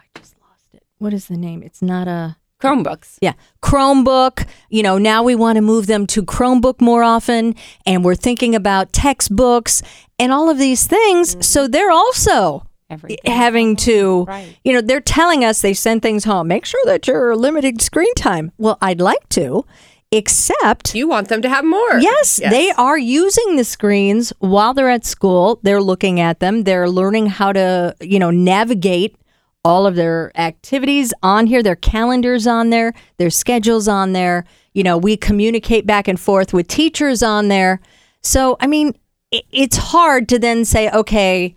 I 0.00 0.04
just 0.18 0.34
lost 0.40 0.66
it. 0.74 0.82
What 0.98 1.12
is 1.14 1.26
the 1.26 1.36
name? 1.36 1.62
It's 1.62 1.82
not 1.82 2.08
a 2.08 2.36
Chromebooks. 2.60 3.16
yeah, 3.22 3.32
Chromebook. 3.62 4.46
You 4.68 4.82
know, 4.82 4.98
now 4.98 5.22
we 5.22 5.34
want 5.34 5.56
to 5.56 5.62
move 5.62 5.86
them 5.86 6.06
to 6.08 6.22
Chromebook 6.22 6.80
more 6.80 7.02
often, 7.02 7.54
and 7.86 8.04
we're 8.04 8.14
thinking 8.14 8.54
about 8.54 8.92
textbooks 8.92 9.82
and 10.18 10.30
all 10.30 10.50
of 10.50 10.58
these 10.58 10.86
things. 10.86 11.36
So 11.46 11.66
they're 11.66 11.90
also 11.90 12.66
Everything. 12.90 13.32
having 13.32 13.76
to, 13.76 14.24
Right. 14.24 14.58
you 14.62 14.74
know, 14.74 14.82
they're 14.82 15.00
telling 15.00 15.42
us 15.42 15.62
they 15.62 15.72
send 15.72 16.02
things 16.02 16.24
home. 16.24 16.48
Make 16.48 16.66
sure 16.66 16.82
that 16.84 17.06
you're 17.06 17.34
limiting 17.34 17.78
screen 17.78 18.12
time. 18.14 18.52
Well, 18.58 18.76
I'd 18.82 19.00
like 19.00 19.26
to, 19.30 19.64
except 20.12 20.94
you 20.94 21.08
want 21.08 21.28
them 21.28 21.42
to 21.42 21.48
have 21.48 21.64
more. 21.64 21.98
Yes, 21.98 22.36
they 22.36 22.70
are 22.72 22.98
using 22.98 23.56
the 23.56 23.64
screens 23.64 24.32
while 24.38 24.74
they're 24.74 24.90
at 24.90 25.04
school. 25.04 25.60
They're 25.62 25.82
looking 25.82 26.20
at 26.20 26.40
them. 26.40 26.64
They're 26.64 26.88
learning 26.88 27.26
how 27.26 27.52
to, 27.52 27.94
you 28.00 28.18
know, 28.18 28.30
navigate 28.30 29.16
all 29.64 29.86
of 29.86 29.94
their 29.94 30.32
activities 30.38 31.12
on 31.22 31.46
here, 31.46 31.62
their 31.62 31.76
calendars 31.76 32.46
on 32.46 32.70
there, 32.70 32.92
their 33.18 33.30
schedules 33.30 33.88
on 33.88 34.12
there. 34.12 34.44
You 34.72 34.82
know, 34.82 34.96
we 34.96 35.16
communicate 35.16 35.86
back 35.86 36.08
and 36.08 36.18
forth 36.18 36.52
with 36.52 36.66
teachers 36.66 37.22
on 37.22 37.48
there. 37.48 37.80
So, 38.22 38.56
I 38.60 38.66
mean, 38.66 38.94
it's 39.30 39.76
hard 39.76 40.28
to 40.30 40.38
then 40.38 40.64
say, 40.64 40.90
okay, 40.90 41.56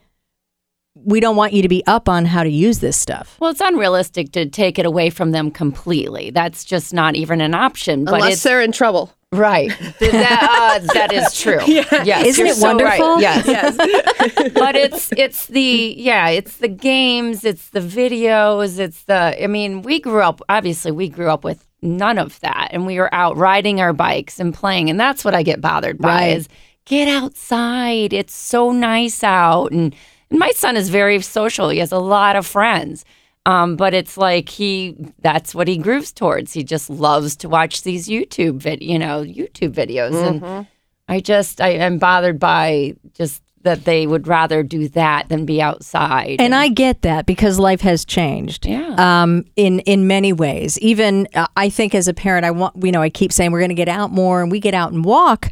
we 0.95 1.19
don't 1.19 1.35
want 1.35 1.53
you 1.53 1.61
to 1.61 1.67
be 1.67 1.83
up 1.87 2.07
on 2.07 2.25
how 2.25 2.43
to 2.43 2.49
use 2.49 2.79
this 2.79 2.95
stuff. 2.97 3.35
Well, 3.39 3.49
it's 3.51 3.61
unrealistic 3.61 4.31
to 4.33 4.45
take 4.47 4.77
it 4.77 4.85
away 4.85 5.09
from 5.09 5.31
them 5.31 5.49
completely. 5.51 6.29
That's 6.29 6.63
just 6.63 6.93
not 6.93 7.15
even 7.15 7.41
an 7.41 7.53
option. 7.55 8.05
But 8.05 8.15
Unless 8.15 8.33
it's 8.33 8.43
they're 8.43 8.61
in 8.61 8.71
trouble. 8.71 9.11
right. 9.31 9.69
that, 9.99 10.79
uh, 10.85 10.93
that 10.93 11.11
is 11.11 11.39
true. 11.39 11.59
Yes, 11.67 12.27
Isn't 12.27 12.45
you're 12.45 12.53
it 12.53 12.57
so 12.57 12.67
wonderful? 12.67 13.15
right. 13.15 13.21
Yes. 13.45 13.75
but 14.53 14.75
it's 14.75 15.11
it's 15.17 15.47
the 15.47 15.95
yeah, 15.97 16.27
it's 16.29 16.57
the 16.57 16.67
games, 16.67 17.43
it's 17.43 17.69
the 17.69 17.79
videos, 17.79 18.77
it's 18.79 19.03
the 19.05 19.43
I 19.43 19.47
mean, 19.47 19.81
we 19.81 19.99
grew 19.99 20.21
up 20.21 20.41
obviously 20.47 20.91
we 20.91 21.09
grew 21.09 21.29
up 21.29 21.43
with 21.43 21.65
none 21.81 22.17
of 22.19 22.39
that 22.41 22.67
and 22.71 22.85
we 22.85 22.97
were 22.99 23.13
out 23.13 23.35
riding 23.35 23.81
our 23.81 23.91
bikes 23.93 24.39
and 24.39 24.53
playing 24.53 24.89
and 24.89 24.99
that's 24.99 25.25
what 25.25 25.33
I 25.35 25.41
get 25.43 25.59
bothered 25.59 25.97
by 25.97 26.07
Right. 26.09 26.37
is 26.37 26.47
get 26.85 27.07
outside. 27.07 28.13
It's 28.13 28.33
so 28.35 28.71
nice 28.71 29.23
out 29.23 29.71
and, 29.71 29.83
and 29.83 29.95
my 30.33 30.51
son 30.51 30.75
is 30.75 30.89
very 30.89 31.21
social. 31.21 31.69
He 31.69 31.79
has 31.79 31.91
a 31.91 31.99
lot 31.99 32.35
of 32.35 32.45
friends. 32.45 33.05
Um, 33.45 33.75
but 33.75 33.93
it's 33.93 34.17
like 34.17 34.47
he 34.47 34.95
that's 35.19 35.53
what 35.53 35.67
he 35.67 35.77
grooves 35.77 36.13
towards. 36.13 36.53
He 36.53 36.63
just 36.63 36.89
loves 36.89 37.35
to 37.37 37.49
watch 37.49 37.83
these 37.83 38.07
YouTube 38.07 38.59
vid 38.59 38.81
you 38.81 38.97
know, 38.97 39.23
YouTube 39.23 39.73
videos. 39.73 40.15
And 40.15 40.67
I 41.09 41.19
just 41.19 41.59
I 41.59 41.69
am 41.69 41.97
bothered 41.97 42.39
by 42.39 42.95
just 43.13 43.43
that 43.63 43.85
they 43.85 44.05
would 44.07 44.27
rather 44.27 44.61
do 44.61 44.87
that 44.89 45.29
than 45.29 45.45
be 45.45 45.61
outside. 45.61 46.37
And 46.39 46.53
I 46.53 46.67
get 46.69 47.01
that 47.01 47.25
because 47.25 47.59
life 47.59 47.81
has 47.81 48.05
changed. 48.05 48.65
Yeah. 48.65 48.95
Um, 48.97 49.45
in 49.55 49.79
in 49.81 50.07
many 50.07 50.31
ways. 50.31 50.77
Even 50.79 51.27
uh, 51.33 51.47
I 51.57 51.69
think 51.69 51.95
as 51.95 52.07
a 52.07 52.13
parent, 52.13 52.45
I 52.45 52.51
want 52.51 52.75
you 52.83 52.91
know 52.91 53.01
I 53.01 53.09
keep 53.09 53.33
saying 53.33 53.51
we're 53.51 53.59
going 53.59 53.69
to 53.69 53.75
get 53.75 53.89
out 53.89 54.11
more 54.11 54.41
and 54.41 54.51
we 54.51 54.59
get 54.59 54.73
out 54.73 54.93
and 54.93 55.03
walk, 55.03 55.51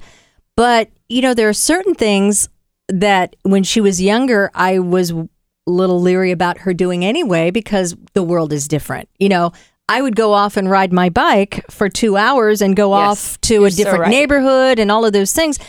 but 0.56 0.90
you 1.10 1.22
know 1.22 1.34
there 1.34 1.50
are 1.50 1.54
certain 1.54 1.96
things 1.96 2.48
that 2.94 3.36
when 3.44 3.64
she 3.64 3.82
was 3.82 4.02
younger 4.02 4.52
I 4.54 4.80
was 4.80 5.12
a 5.12 5.28
little 5.68 6.02
leery 6.02 6.32
about 6.32 6.60
her 6.60 6.74
doing 6.74 7.06
anyway 7.06 7.52
because 7.52 7.96
the 8.14 8.24
world 8.24 8.52
is 8.54 8.68
different. 8.68 9.10
You 9.20 9.30
know. 9.30 9.52
I 9.90 10.02
would 10.02 10.16
go 10.16 10.32
off 10.32 10.56
and 10.56 10.70
ride 10.70 10.94
my 10.94 11.10
bike 11.10 11.66
for 11.70 11.90
two 11.90 12.16
hours 12.16 12.62
and 12.62 12.78
go 12.78 12.98
Yes, 12.98 13.34
off 13.36 13.42
to 13.42 13.66
a 13.66 13.72
so 13.72 13.76
different 13.76 14.02
right. 14.04 14.10
neighborhood 14.10 14.80
and 14.80 14.90
all 14.90 15.04
of 15.04 15.12
those 15.12 15.34
things. 15.34 15.60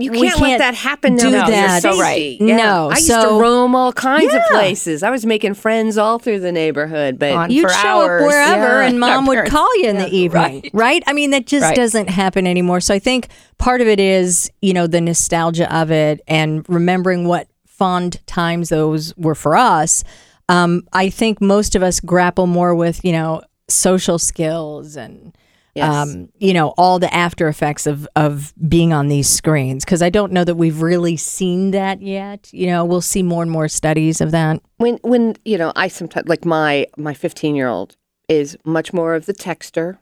You 0.00 0.10
can't, 0.10 0.22
let 0.24 0.34
can't 0.36 0.58
that 0.60 0.74
happen 0.74 1.16
do 1.16 1.30
now. 1.30 1.46
that. 1.48 1.82
You're 1.82 1.92
So 1.92 2.00
right. 2.00 2.36
Yeah. 2.40 2.56
No, 2.56 2.88
I 2.90 2.94
used 2.96 3.06
so- 3.06 3.36
to 3.36 3.40
roam 3.42 3.74
all 3.74 3.92
kinds 3.92 4.32
of 4.34 4.40
places. 4.50 5.02
I 5.02 5.10
was 5.10 5.26
making 5.26 5.54
friends 5.54 5.98
all 5.98 6.18
through 6.18 6.40
the 6.40 6.52
neighborhood, 6.52 7.18
but 7.18 7.32
On 7.32 7.50
You'd 7.50 7.68
for 7.68 7.74
show 7.74 7.88
hours. 8.02 8.22
up 8.22 8.26
wherever, 8.28 8.80
Yeah. 8.82 8.88
and 8.88 8.98
mom 9.00 9.28
Our 9.28 9.42
would 9.42 9.50
call 9.50 9.68
you 9.78 9.88
in 9.88 9.98
the 9.98 10.08
evening, 10.08 10.32
right. 10.62 10.70
right. 10.72 11.02
I 11.06 11.12
mean, 11.12 11.30
that 11.30 11.46
just 11.46 11.64
Right. 11.64 11.76
doesn't 11.76 12.08
happen 12.08 12.46
anymore. 12.46 12.80
So 12.80 12.94
I 12.94 12.98
think 12.98 13.28
part 13.58 13.80
of 13.80 13.86
it 13.88 14.00
is, 14.00 14.50
you 14.62 14.72
know, 14.72 14.86
the 14.86 15.00
nostalgia 15.00 15.72
of 15.74 15.90
it 15.90 16.20
and 16.28 16.64
remembering 16.68 17.26
what 17.28 17.48
fond 17.66 18.18
times 18.26 18.68
those 18.68 19.14
were 19.16 19.34
for 19.34 19.56
us. 19.56 20.04
Um, 20.48 20.82
I 20.92 21.10
think 21.10 21.40
most 21.40 21.74
of 21.76 21.82
us 21.82 22.00
grapple 22.00 22.46
more 22.46 22.74
with, 22.74 23.04
you 23.04 23.12
know, 23.12 23.42
social 23.68 24.18
skills 24.18 24.96
and. 24.96 25.34
Yes. 25.74 25.94
Um, 25.94 26.28
you 26.38 26.52
know 26.52 26.74
all 26.76 26.98
the 26.98 27.12
after 27.14 27.46
effects 27.48 27.86
of 27.86 28.08
of 28.16 28.52
being 28.68 28.92
on 28.92 29.08
these 29.08 29.28
screens 29.28 29.84
because 29.84 30.02
I 30.02 30.10
don't 30.10 30.32
know 30.32 30.44
that 30.44 30.56
we've 30.56 30.82
really 30.82 31.16
seen 31.16 31.70
that 31.70 32.02
yet. 32.02 32.48
You 32.52 32.66
know, 32.66 32.84
we'll 32.84 33.00
see 33.00 33.22
more 33.22 33.42
and 33.42 33.50
more 33.52 33.68
studies 33.68 34.20
of 34.20 34.32
that. 34.32 34.60
when 34.78 34.98
when 35.02 35.36
you 35.44 35.56
know 35.58 35.72
i 35.76 35.86
sometimes 35.88 36.28
like 36.28 36.44
my 36.44 36.86
my 36.96 37.14
15 37.14 37.54
year 37.54 37.68
old 37.68 37.96
is 38.28 38.56
much 38.64 38.92
more 38.92 39.14
of 39.14 39.26
the 39.26 39.32
texter 39.34 39.98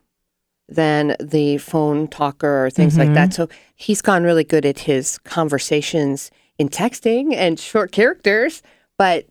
than 0.69 1.17
the 1.21 1.59
phone 1.59 2.09
talker 2.09 2.67
or 2.67 2.71
things 2.71 2.97
like 2.99 3.13
that 3.15 3.33
so 3.35 3.49
he's 3.75 4.03
gone 4.03 4.23
really 4.23 4.45
good 4.45 4.67
at 4.67 4.81
his 4.81 5.19
conversations 5.19 6.31
in 6.59 6.69
texting 6.69 7.35
and 7.35 7.59
short 7.59 7.91
characters 7.93 8.63
but 8.99 9.27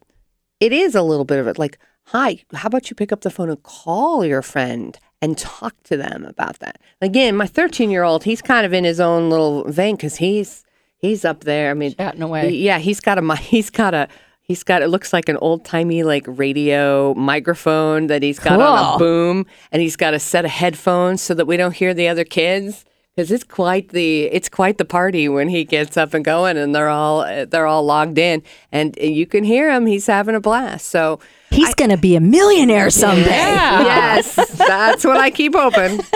it 0.59 0.71
is 0.73 0.95
a 0.95 1.01
little 1.03 1.25
bit 1.25 1.39
of 1.39 1.47
it 1.47 1.57
like 1.59 1.77
hi 2.07 2.39
how 2.53 2.67
about 2.67 2.89
you 2.89 2.95
pick 2.95 3.11
up 3.11 3.21
the 3.21 3.29
phone 3.29 3.49
and 3.49 3.61
call 3.63 4.25
your 4.25 4.41
friend 4.41 4.97
and 5.21 5.37
talk 5.37 5.73
to 5.83 5.97
them 5.97 6.25
about 6.25 6.59
that 6.59 6.79
again 7.01 7.35
my 7.35 7.47
13 7.47 7.89
year 7.89 8.03
old 8.03 8.23
he's 8.23 8.41
kind 8.41 8.65
of 8.65 8.73
in 8.73 8.83
his 8.83 8.99
own 8.99 9.29
little 9.29 9.63
vein 9.69 9.95
because 9.95 10.17
he's 10.17 10.63
he's 10.97 11.25
up 11.25 11.43
there 11.43 11.71
i 11.71 11.73
mean 11.73 11.93
Chatting 11.95 12.21
away. 12.21 12.49
he- 12.51 12.65
yeah, 12.65 12.77
he's 12.79 12.99
got 12.99 13.17
a 13.17 13.35
he's 13.37 13.69
got 13.69 13.93
a 13.93 14.07
he's 14.41 14.63
got 14.63 14.81
it 14.81 14.87
looks 14.87 15.11
like 15.13 15.27
an 15.29 15.37
old 15.37 15.65
timey 15.65 16.03
like 16.03 16.23
radio 16.27 17.13
microphone 17.15 18.07
that 18.07 18.23
he's 18.23 18.39
got 18.39 18.59
on 18.61 18.95
a 18.95 18.97
boom, 18.97 19.45
and 19.71 19.81
he's 19.81 19.95
got 19.95 20.13
a 20.13 20.19
set 20.19 20.45
of 20.45 20.51
headphones 20.51 21.21
so 21.21 21.33
that 21.33 21.45
we 21.45 21.57
don't 21.57 21.73
hear 21.75 21.93
the 21.93 22.07
other 22.07 22.23
kids. 22.23 22.85
Because 23.17 23.31
it's 23.31 23.43
quite 23.43 23.89
the 23.89 24.25
it's 24.25 24.47
quite 24.47 24.77
the 24.77 24.85
party 24.85 25.27
when 25.27 25.49
he 25.49 25.63
gets 25.63 25.97
up 25.97 26.13
and 26.13 26.23
going, 26.23 26.55
and 26.55 26.75
they're 26.75 26.87
all 26.89 27.23
they're 27.47 27.65
all 27.65 27.83
logged 27.83 28.19
in, 28.19 28.43
and 28.71 28.95
you 29.01 29.25
can 29.25 29.43
hear 29.43 29.71
him. 29.73 29.87
He's 29.87 30.05
having 30.05 30.35
a 30.35 30.39
blast. 30.39 30.87
So 30.89 31.19
He's 31.49 31.73
going 31.73 31.89
to 31.89 31.97
be 31.97 32.15
a 32.15 32.19
millionaire 32.19 32.91
someday. 32.91 33.25
yes, 33.29 34.35
that's 34.35 35.03
what 35.03 35.17
I 35.17 35.31
keep 35.31 35.55
hoping. 35.55 35.99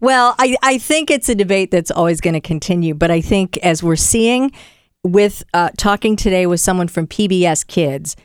Well, 0.00 0.34
I, 0.38 0.56
I 0.62 0.78
think 0.78 1.10
it's 1.10 1.28
a 1.28 1.34
debate 1.34 1.70
that's 1.70 1.90
always 1.90 2.20
going 2.20 2.34
to 2.34 2.40
continue. 2.40 2.94
But 2.94 3.10
I 3.10 3.20
think 3.20 3.56
as 3.58 3.82
we're 3.82 3.96
seeing 3.96 4.52
with 5.02 5.42
uh, 5.52 5.70
talking 5.76 6.16
today 6.16 6.46
with 6.46 6.60
someone 6.60 6.88
from 6.88 7.06
PBS 7.06 7.66
Kids, 7.66 8.16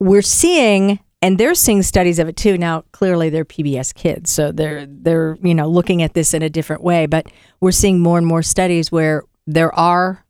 we're 0.00 0.22
seeing, 0.22 0.98
and 1.22 1.38
they're 1.38 1.54
seeing 1.54 1.82
studies 1.82 2.18
of 2.18 2.28
it 2.28 2.36
too. 2.36 2.58
Now, 2.58 2.82
clearly 2.92 3.30
they're 3.30 3.44
PBS 3.44 3.94
Kids, 3.94 4.30
so 4.30 4.52
they're 4.52 4.86
they're 4.86 5.38
you 5.40 5.54
know 5.54 5.68
looking 5.68 6.02
at 6.02 6.14
this 6.14 6.34
in 6.34 6.42
a 6.42 6.50
different 6.50 6.82
way. 6.82 7.06
But 7.06 7.28
we're 7.60 7.70
seeing 7.70 8.00
more 8.00 8.18
and 8.18 8.26
more 8.26 8.42
studies 8.42 8.90
where 8.90 9.22
there 9.46 9.74
are 9.74 10.26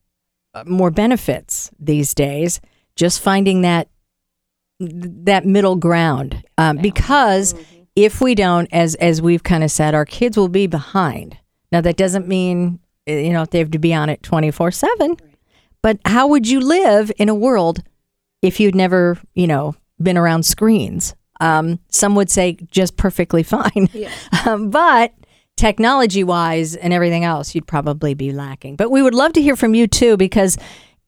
uh, 0.55 0.65
more 0.67 0.91
benefits 0.91 1.71
these 1.81 2.15
days. 2.15 2.61
Just 2.95 3.21
finding 3.21 3.63
that 3.63 3.89
that 4.79 5.47
middle 5.47 5.77
ground 5.77 6.45
um, 6.59 6.77
because 6.77 7.55
if 7.95 8.21
we 8.21 8.35
don't 8.35 8.69
as 8.73 8.95
as 8.97 9.23
we've 9.23 9.43
kind 9.43 9.63
of 9.63 9.71
said 9.71 9.95
our 9.95 10.05
kids 10.05 10.37
will 10.37 10.49
be 10.49 10.67
behind 10.67 11.37
now 11.71 11.81
that 11.81 11.97
doesn't 11.97 12.27
mean 12.27 12.81
uh, 13.09 13.13
you 13.13 13.33
know 13.33 13.45
they 13.45 13.59
have 13.59 13.71
to 13.71 13.79
be 13.79 13.95
on 13.95 14.09
it 14.09 14.23
24 14.25 14.73
7 14.73 15.17
but 15.83 15.99
how 16.05 16.27
would 16.27 16.49
you 16.49 16.59
live 16.59 17.13
in 17.17 17.29
a 17.29 17.35
world 17.35 17.83
if 18.41 18.59
you'd 18.59 18.75
never 18.75 19.19
you 19.35 19.47
know 19.47 19.77
been 20.03 20.19
around 20.19 20.45
screens 20.45 21.15
um, 21.41 21.81
some 21.89 22.15
would 22.15 22.31
say 22.31 22.57
just 22.71 22.97
perfectly 22.97 23.43
fine 23.55 23.89
um, 24.47 24.71
but 24.71 25.13
technology 25.57 26.25
wise 26.25 26.77
and 26.77 26.93
everything 26.93 27.25
else 27.25 27.55
you'd 27.55 27.67
probably 27.67 28.15
be 28.15 28.33
lacking 28.33 28.77
but 28.77 28.91
we 28.91 29.03
would 29.03 29.15
love 29.15 29.33
to 29.33 29.43
hear 29.43 29.57
from 29.57 29.75
you 29.75 29.87
too 29.87 30.17
because 30.17 30.57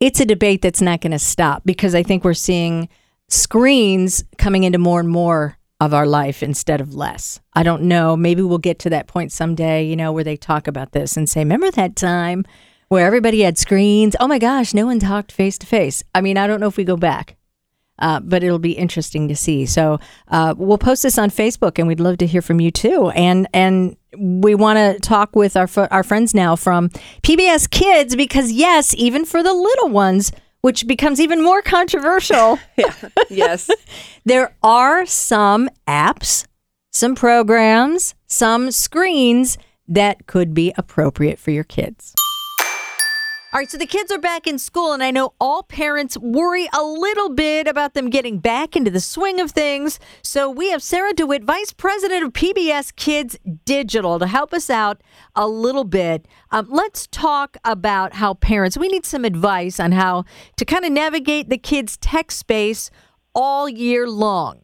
it's 0.01 0.21
a 0.21 0.25
debate 0.27 0.61
that's 0.61 0.83
not 0.83 1.01
going 1.01 1.13
to 1.13 1.19
stop 1.19 1.63
because 1.65 1.95
i 1.95 2.03
think 2.03 2.25
we're 2.25 2.35
seeing 2.35 2.89
screens 3.29 4.25
coming 4.39 4.65
into 4.65 4.79
more 4.79 5.01
and 5.01 5.09
more 5.09 5.59
of 5.81 5.93
our 5.93 6.07
life 6.07 6.43
instead 6.43 6.81
of 6.81 6.95
less. 6.95 7.41
I 7.53 7.63
don't 7.63 7.83
know. 7.83 8.17
Maybe 8.17 8.43
we'll 8.43 8.59
get 8.59 8.79
to 8.81 8.91
that 8.91 9.07
point 9.07 9.33
someday, 9.33 9.85
you 9.85 9.97
know, 9.97 10.13
where 10.13 10.25
they 10.25 10.37
talk 10.37 10.67
about 10.67 10.93
this 10.93 11.17
and 11.17 11.29
say, 11.29 11.41
remember 11.41 11.71
that 11.73 11.97
time 11.97 12.45
where 12.89 13.07
everybody 13.07 13.41
had 13.41 13.59
screens? 13.59 14.17
Oh 14.21 14.29
my 14.29 14.39
gosh, 14.39 14.73
no 14.73 14.87
one 14.87 14.99
talked 14.99 15.33
face 15.33 15.59
to 15.59 15.67
face. 15.67 16.03
I 16.15 16.21
mean, 16.21 16.39
I 16.39 16.47
don't 16.47 16.61
know 16.61 16.69
if 16.69 16.77
we 16.77 16.85
go 16.85 16.97
back. 16.97 17.37
Uh, 17.99 18.19
but 18.21 18.43
it'll 18.43 18.59
be 18.59 18.73
interesting 18.73 19.29
to 19.29 19.37
see. 19.37 19.67
So 19.67 20.01
uh, 20.29 20.55
we'll 20.57 20.79
post 20.79 21.05
this 21.05 21.17
on 21.17 21.31
Facebook, 21.31 21.79
and 21.79 21.87
we'd 21.87 22.01
love 22.01 22.19
to 22.19 22.27
hear 22.27 22.43
from 22.43 22.61
you 22.61 22.71
too. 22.71 23.11
And 23.11 23.47
and 23.55 23.97
we 24.19 24.55
want 24.55 24.79
to 24.79 24.99
talk 25.01 25.37
with 25.37 25.57
our 25.57 25.69
our 25.91 26.03
friends 26.03 26.35
now 26.35 26.57
from 26.57 26.89
PBS 27.23 27.71
Kids 27.71 28.17
because 28.17 28.51
yes, 28.51 28.95
even 28.97 29.25
for 29.25 29.43
the 29.43 29.53
little 29.53 29.91
ones, 29.91 30.33
which 30.61 30.87
becomes 30.87 31.21
even 31.21 31.43
more 31.43 31.63
controversial. 31.63 32.59
yeah. 32.77 32.95
yes, 33.31 33.71
There 34.25 34.57
are 34.63 35.05
some 35.05 35.69
apps, 35.87 36.47
some 36.91 37.15
programs, 37.15 38.15
some 38.27 38.71
screens 38.71 39.59
that 39.87 40.27
could 40.27 40.55
be 40.55 40.73
appropriate 40.79 41.39
for 41.39 41.51
your 41.51 41.65
kids. 41.65 42.15
All 43.55 43.61
right, 43.61 43.71
so 43.71 43.79
the 43.79 43.87
kids 43.87 44.11
are 44.11 44.19
back 44.19 44.49
in 44.49 44.59
school, 44.59 44.95
and 44.95 45.01
I 45.01 45.13
know 45.13 45.33
all 45.41 45.63
parents 45.63 46.19
worry 46.19 46.69
a 46.77 46.83
little 46.83 47.29
bit 47.29 47.69
about 47.69 47.95
them 47.95 48.11
getting 48.11 48.41
back 48.41 48.75
into 48.75 48.91
the 48.91 48.99
swing 48.99 49.41
of 49.41 49.53
things. 49.53 50.01
So 50.23 50.51
we 50.51 50.71
have 50.71 50.83
Sarah 50.83 51.13
DeWitt, 51.13 51.45
Vice 51.45 51.73
President 51.73 52.25
of 52.25 52.33
PBS 52.33 52.97
Kids 52.97 53.39
Digital, 53.65 54.19
to 54.19 54.27
help 54.27 54.53
us 54.53 54.71
out 54.71 55.03
a 55.37 55.47
little 55.47 55.85
bit. 55.85 56.27
Um, 56.51 56.67
let's 56.69 57.07
talk 57.07 57.57
about 57.65 58.15
how 58.15 58.35
parents, 58.35 58.77
we 58.77 58.89
need 58.89 59.07
some 59.07 59.25
advice 59.25 59.79
on 59.79 59.93
how 59.93 60.25
to 60.57 60.65
kind 60.65 60.85
of 60.85 60.91
navigate 60.91 61.49
the 61.49 61.57
kids' 61.57 61.97
tech 61.97 62.33
space 62.33 62.91
all 63.37 63.69
year 63.69 64.09
long. 64.09 64.63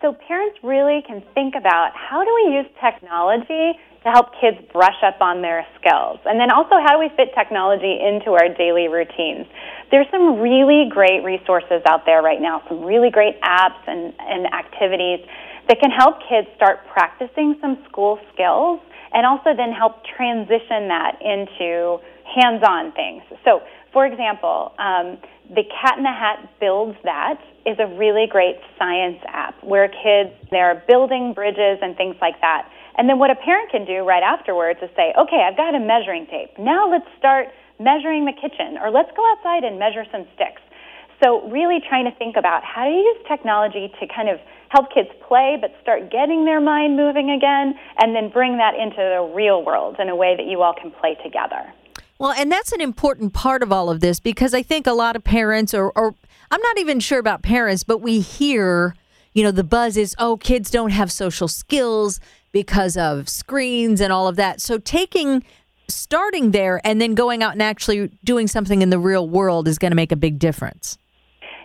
So 0.00 0.16
parents 0.26 0.58
really 0.62 1.02
can 1.06 1.22
think 1.34 1.52
about 1.54 1.90
how 1.94 2.24
do 2.24 2.34
we 2.46 2.54
use 2.54 2.66
technology 2.82 3.78
to 4.04 4.10
help 4.10 4.34
kids 4.40 4.58
brush 4.72 4.98
up 5.04 5.20
on 5.20 5.42
their 5.42 5.66
skills? 5.78 6.18
And 6.24 6.40
then 6.40 6.50
also 6.50 6.76
how 6.82 6.94
do 6.94 6.98
we 6.98 7.10
fit 7.16 7.30
technology 7.34 7.98
into 8.00 8.32
our 8.32 8.48
daily 8.48 8.88
routines? 8.88 9.46
There's 9.90 10.06
some 10.10 10.40
really 10.40 10.88
great 10.90 11.22
resources 11.22 11.82
out 11.86 12.06
there 12.06 12.22
right 12.22 12.40
now, 12.40 12.62
some 12.68 12.82
really 12.82 13.10
great 13.10 13.40
apps 13.42 13.82
and, 13.86 14.12
and 14.18 14.46
activities 14.52 15.20
that 15.68 15.78
can 15.78 15.90
help 15.90 16.16
kids 16.28 16.48
start 16.56 16.86
practicing 16.92 17.56
some 17.60 17.78
school 17.88 18.18
skills 18.32 18.80
and 19.12 19.26
also 19.26 19.54
then 19.56 19.72
help 19.72 20.02
transition 20.16 20.88
that 20.88 21.20
into 21.20 22.00
hands-on 22.24 22.92
things. 22.92 23.22
So, 23.44 23.60
for 23.92 24.06
example, 24.06 24.72
um, 24.78 25.18
the 25.50 25.64
Cat 25.68 25.98
in 25.98 26.04
the 26.04 26.12
Hat 26.12 26.48
Builds 26.60 26.96
That 27.04 27.38
is 27.66 27.76
a 27.78 27.86
really 27.98 28.26
great 28.26 28.56
science 28.78 29.18
app 29.28 29.62
where 29.62 29.88
kids 29.88 30.32
they're 30.50 30.82
building 30.88 31.34
bridges 31.34 31.78
and 31.82 31.96
things 31.96 32.16
like 32.20 32.40
that. 32.40 32.68
And 32.98 33.08
then 33.08 33.18
what 33.18 33.30
a 33.30 33.36
parent 33.36 33.70
can 33.70 33.84
do 33.84 34.04
right 34.04 34.22
afterwards 34.22 34.80
is 34.82 34.90
say, 34.96 35.12
okay, 35.18 35.46
I've 35.48 35.56
got 35.56 35.74
a 35.74 35.80
measuring 35.80 36.26
tape. 36.26 36.50
Now 36.58 36.90
let's 36.90 37.08
start 37.18 37.48
measuring 37.80 38.24
the 38.24 38.32
kitchen, 38.32 38.78
or 38.78 38.90
let's 38.90 39.10
go 39.16 39.24
outside 39.32 39.64
and 39.64 39.78
measure 39.78 40.04
some 40.12 40.26
sticks. 40.34 40.60
So, 41.22 41.48
really 41.50 41.78
trying 41.88 42.04
to 42.04 42.14
think 42.18 42.36
about 42.36 42.64
how 42.64 42.84
do 42.84 42.90
you 42.90 42.98
use 42.98 43.26
technology 43.28 43.92
to 44.00 44.06
kind 44.08 44.28
of 44.28 44.38
help 44.70 44.92
kids 44.92 45.08
play, 45.26 45.56
but 45.60 45.70
start 45.80 46.10
getting 46.10 46.44
their 46.44 46.60
mind 46.60 46.96
moving 46.96 47.30
again, 47.30 47.74
and 47.98 48.14
then 48.14 48.28
bring 48.28 48.58
that 48.58 48.74
into 48.74 48.96
the 48.96 49.32
real 49.34 49.64
world 49.64 49.96
in 50.00 50.08
a 50.08 50.16
way 50.16 50.34
that 50.36 50.46
you 50.46 50.62
all 50.62 50.74
can 50.74 50.90
play 50.90 51.16
together. 51.22 51.72
Well, 52.18 52.32
and 52.32 52.50
that's 52.50 52.72
an 52.72 52.80
important 52.80 53.34
part 53.34 53.62
of 53.62 53.72
all 53.72 53.90
of 53.90 54.00
this 54.00 54.20
because 54.20 54.54
I 54.54 54.62
think 54.62 54.86
a 54.86 54.92
lot 54.92 55.14
of 55.14 55.22
parents, 55.22 55.74
or, 55.74 55.92
or 55.96 56.14
I'm 56.50 56.60
not 56.60 56.78
even 56.78 56.98
sure 57.00 57.18
about 57.18 57.42
parents, 57.42 57.84
but 57.84 57.98
we 57.98 58.20
hear, 58.20 58.94
you 59.32 59.42
know, 59.42 59.50
the 59.50 59.64
buzz 59.64 59.96
is, 59.96 60.14
oh, 60.18 60.36
kids 60.36 60.70
don't 60.70 60.90
have 60.90 61.10
social 61.12 61.48
skills 61.48 62.20
because 62.52 62.96
of 62.96 63.28
screens 63.28 64.00
and 64.00 64.12
all 64.12 64.28
of 64.28 64.36
that. 64.36 64.60
So 64.60 64.78
taking 64.78 65.42
starting 65.88 66.52
there 66.52 66.80
and 66.84 67.00
then 67.00 67.14
going 67.14 67.42
out 67.42 67.52
and 67.52 67.62
actually 67.62 68.10
doing 68.24 68.46
something 68.46 68.82
in 68.82 68.90
the 68.90 68.98
real 68.98 69.28
world 69.28 69.68
is 69.68 69.78
going 69.78 69.90
to 69.90 69.96
make 69.96 70.12
a 70.12 70.16
big 70.16 70.38
difference. 70.38 70.96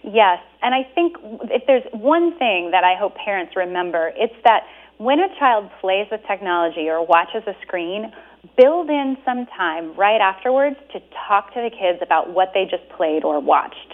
Yes, 0.04 0.40
and 0.62 0.74
I 0.74 0.88
think 0.96 1.18
if 1.52 1.64
there's 1.68 1.84
one 1.92 2.38
thing 2.40 2.72
that 2.72 2.84
I 2.84 2.96
hope 2.98 3.16
parents 3.16 3.56
remember, 3.56 4.12
it's 4.16 4.36
that 4.44 4.64
when 4.98 5.20
a 5.20 5.28
child 5.38 5.70
plays 5.82 6.08
with 6.10 6.22
technology 6.28 6.90
or 6.90 7.06
watches 7.06 7.44
a 7.46 7.54
screen, 7.62 8.12
build 8.56 8.90
in 8.90 9.18
some 9.26 9.46
time 9.58 9.96
right 9.96 10.22
afterwards 10.22 10.78
to 10.94 11.00
talk 11.28 11.54
to 11.54 11.62
the 11.62 11.70
kids 11.70 12.00
about 12.02 12.34
what 12.34 12.52
they 12.54 12.64
just 12.64 12.88
played 12.96 13.24
or 13.24 13.40
watched. 13.40 13.94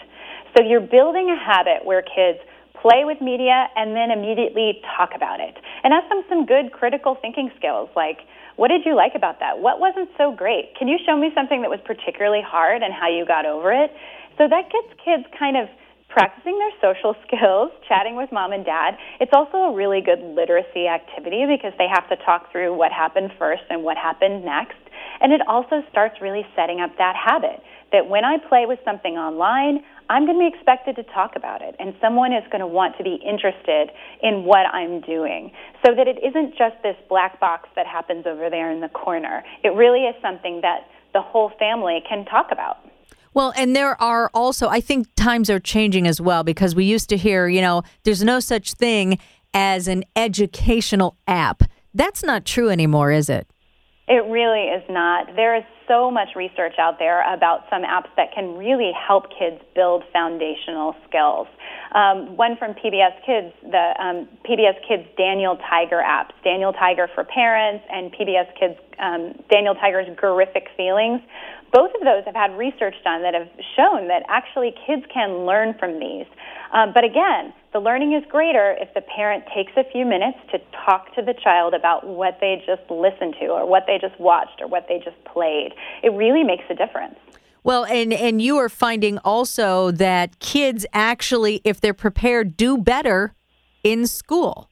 So 0.56 0.64
you're 0.64 0.82
building 0.82 1.30
a 1.30 1.38
habit 1.38 1.84
where 1.84 2.04
kids 2.04 2.40
play 2.84 3.08
with 3.08 3.24
media 3.24 3.72
and 3.80 3.96
then 3.96 4.12
immediately 4.12 4.84
talk 4.84 5.16
about 5.16 5.40
it. 5.40 5.56
And 5.88 5.96
ask 5.96 6.04
them 6.12 6.22
some 6.28 6.46
good 6.46 6.76
critical 6.76 7.16
thinking 7.16 7.50
skills 7.56 7.88
like, 7.96 8.28
what 8.60 8.68
did 8.68 8.86
you 8.86 8.94
like 8.94 9.16
about 9.16 9.40
that? 9.40 9.58
What 9.58 9.80
wasn't 9.80 10.10
so 10.20 10.36
great? 10.36 10.76
Can 10.78 10.92
you 10.92 11.00
show 11.08 11.18
me 11.18 11.32
something 11.34 11.64
that 11.64 11.72
was 11.72 11.80
particularly 11.88 12.44
hard 12.46 12.84
and 12.84 12.94
how 12.94 13.08
you 13.08 13.26
got 13.26 13.48
over 13.48 13.72
it? 13.72 13.90
So 14.38 14.52
that 14.52 14.70
gets 14.70 14.92
kids 15.00 15.24
kind 15.40 15.56
of 15.58 15.72
practicing 16.14 16.60
their 16.60 16.76
social 16.78 17.16
skills, 17.26 17.72
chatting 17.88 18.20
with 18.20 18.30
mom 18.32 18.52
and 18.52 18.66
dad. 18.66 19.00
It's 19.20 19.32
also 19.34 19.72
a 19.72 19.74
really 19.74 20.02
good 20.02 20.22
literacy 20.22 20.86
activity 20.86 21.48
because 21.50 21.74
they 21.80 21.88
have 21.90 22.06
to 22.10 22.18
talk 22.22 22.52
through 22.52 22.76
what 22.78 22.92
happened 22.92 23.32
first 23.40 23.64
and 23.72 23.82
what 23.82 23.98
happened 23.98 24.46
next. 24.46 24.78
And 25.22 25.32
it 25.32 25.42
also 25.48 25.82
starts 25.90 26.22
really 26.22 26.46
setting 26.56 26.82
up 26.82 26.92
that 26.98 27.16
habit 27.16 27.64
that 27.92 28.10
when 28.10 28.26
I 28.26 28.38
play 28.50 28.66
with 28.66 28.80
something 28.84 29.18
online, 29.18 29.86
I'm 30.10 30.26
going 30.26 30.38
to 30.38 30.50
be 30.50 30.56
expected 30.56 30.96
to 30.98 31.04
talk 31.04 31.36
about 31.36 31.62
it, 31.62 31.76
and 31.80 31.96
someone 32.02 32.34
is 32.34 32.44
going 32.52 32.62
to 32.62 32.68
want 32.68 32.98
to 32.98 33.04
be 33.04 33.16
interested 33.26 33.90
in 34.22 34.44
what 34.44 34.66
I'm 34.74 35.02
doing 35.02 35.52
so 35.86 35.94
that 35.96 36.08
it 36.08 36.18
isn't 36.24 36.58
just 36.58 36.76
this 36.84 36.96
black 37.10 37.40
box 37.40 37.70
that 37.76 37.88
happens 37.88 38.26
over 38.26 38.50
there 38.50 38.72
in 38.72 38.82
the 38.82 38.90
corner. 38.90 39.44
It 39.64 39.70
really 39.70 40.02
is 40.02 40.16
something 40.22 40.62
that 40.62 40.88
the 41.14 41.22
whole 41.22 41.52
family 41.58 42.04
can 42.08 42.26
talk 42.26 42.48
about. 42.52 42.78
Well, 43.34 43.54
and 43.56 43.76
there 43.76 44.00
are 44.02 44.30
also, 44.34 44.68
I 44.68 44.80
think 44.80 45.08
times 45.16 45.50
are 45.50 45.60
changing 45.60 46.08
as 46.08 46.22
well 46.22 46.44
because 46.44 46.76
we 46.76 46.86
used 46.86 47.10
to 47.10 47.18
hear, 47.18 47.48
you 47.48 47.62
know, 47.62 47.82
there's 48.04 48.24
no 48.24 48.40
such 48.40 48.74
thing 48.74 49.18
as 49.54 49.88
an 49.88 50.04
educational 50.16 51.18
app. 51.28 51.64
That's 51.94 52.24
not 52.24 52.46
true 52.46 52.70
anymore, 52.70 53.12
is 53.12 53.30
it? 53.30 53.48
It 54.06 54.28
really 54.28 54.68
is 54.68 54.84
not. 54.90 55.34
There 55.36 55.56
is 55.56 55.64
so 55.88 56.12
much 56.12 56.36
research 56.36 56.76
out 56.78 57.00
there 57.00 57.24
about 57.34 57.64
some 57.70 57.84
apps 57.84 58.12
that 58.18 58.34
can 58.36 58.58
really 58.58 58.92
help 58.92 59.28
kids 59.32 59.62
build 59.76 60.04
foundational 60.12 60.94
skills. 61.08 61.48
Um, 61.96 62.36
one 62.36 62.58
from 62.58 62.74
PBS 62.74 63.16
Kids, 63.26 63.54
the 63.64 63.94
um, 64.00 64.28
PBS 64.44 64.76
Kids 64.86 65.08
Daniel 65.16 65.58
Tiger 65.70 66.04
apps, 66.04 66.32
Daniel 66.44 66.74
Tiger 66.74 67.08
for 67.16 67.24
parents, 67.24 67.86
and 67.90 68.12
PBS 68.12 68.52
Kids 68.60 68.76
um, 69.00 69.40
Daniel 69.50 69.76
Tiger's 69.76 70.08
Grr-ific 70.18 70.68
Feelings. 70.76 71.22
Both 71.74 71.92
of 71.96 72.02
those 72.02 72.24
have 72.26 72.36
had 72.36 72.56
research 72.56 72.94
done 73.04 73.24
that 73.24 73.34
have 73.34 73.50
shown 73.76 74.08
that 74.08 74.22
actually 74.30 74.76
kids 74.86 75.04
can 75.12 75.48
learn 75.48 75.74
from 75.80 76.00
these. 76.00 76.28
Um, 76.72 76.92
but 76.94 77.04
again, 77.04 77.52
the 77.74 77.80
learning 77.80 78.14
is 78.14 78.24
greater 78.30 78.76
if 78.80 78.94
the 78.94 79.02
parent 79.02 79.44
takes 79.56 79.72
a 79.76 79.84
few 79.92 80.06
minutes 80.06 80.38
to 80.52 80.60
talk 80.86 81.14
to 81.16 81.24
the 81.24 81.34
child 81.34 81.74
about 81.74 82.06
what 82.06 82.38
they 82.40 82.64
just 82.66 82.84
listened 82.92 83.36
to 83.40 83.48
or 83.48 83.68
what 83.68 83.86
they 83.88 83.98
just 84.00 84.20
watched 84.20 84.62
or 84.62 84.68
what 84.68 84.86
they 84.88 85.00
just 85.00 85.18
played. 85.26 85.74
It 86.04 86.10
really 86.10 86.44
makes 86.44 86.64
a 86.70 86.76
difference. 86.76 87.16
Well, 87.64 87.86
and 87.86 88.14
and 88.14 88.42
you 88.42 88.58
are 88.58 88.70
finding 88.70 89.18
also 89.20 89.90
that 89.92 90.38
kids 90.40 90.86
actually 90.94 91.62
if 91.64 91.82
they're 91.82 91.94
prepared 91.94 92.56
do 92.56 92.78
better 92.78 93.34
in 93.84 94.06
school. 94.06 94.70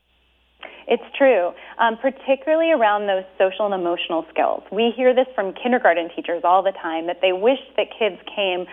It's 0.87 1.03
true, 1.17 1.51
um, 1.77 1.97
particularly 1.97 2.71
around 2.71 3.07
those 3.07 3.23
social 3.37 3.65
and 3.65 3.73
emotional 3.73 4.25
skills. 4.29 4.63
We 4.71 4.91
hear 4.95 5.13
this 5.13 5.27
from 5.35 5.53
kindergarten 5.53 6.09
teachers 6.15 6.41
all 6.43 6.63
the 6.63 6.73
time 6.73 7.07
that 7.07 7.19
they 7.21 7.33
wish 7.33 7.59
that 7.77 7.87
kids 7.97 8.17
came 8.35 8.65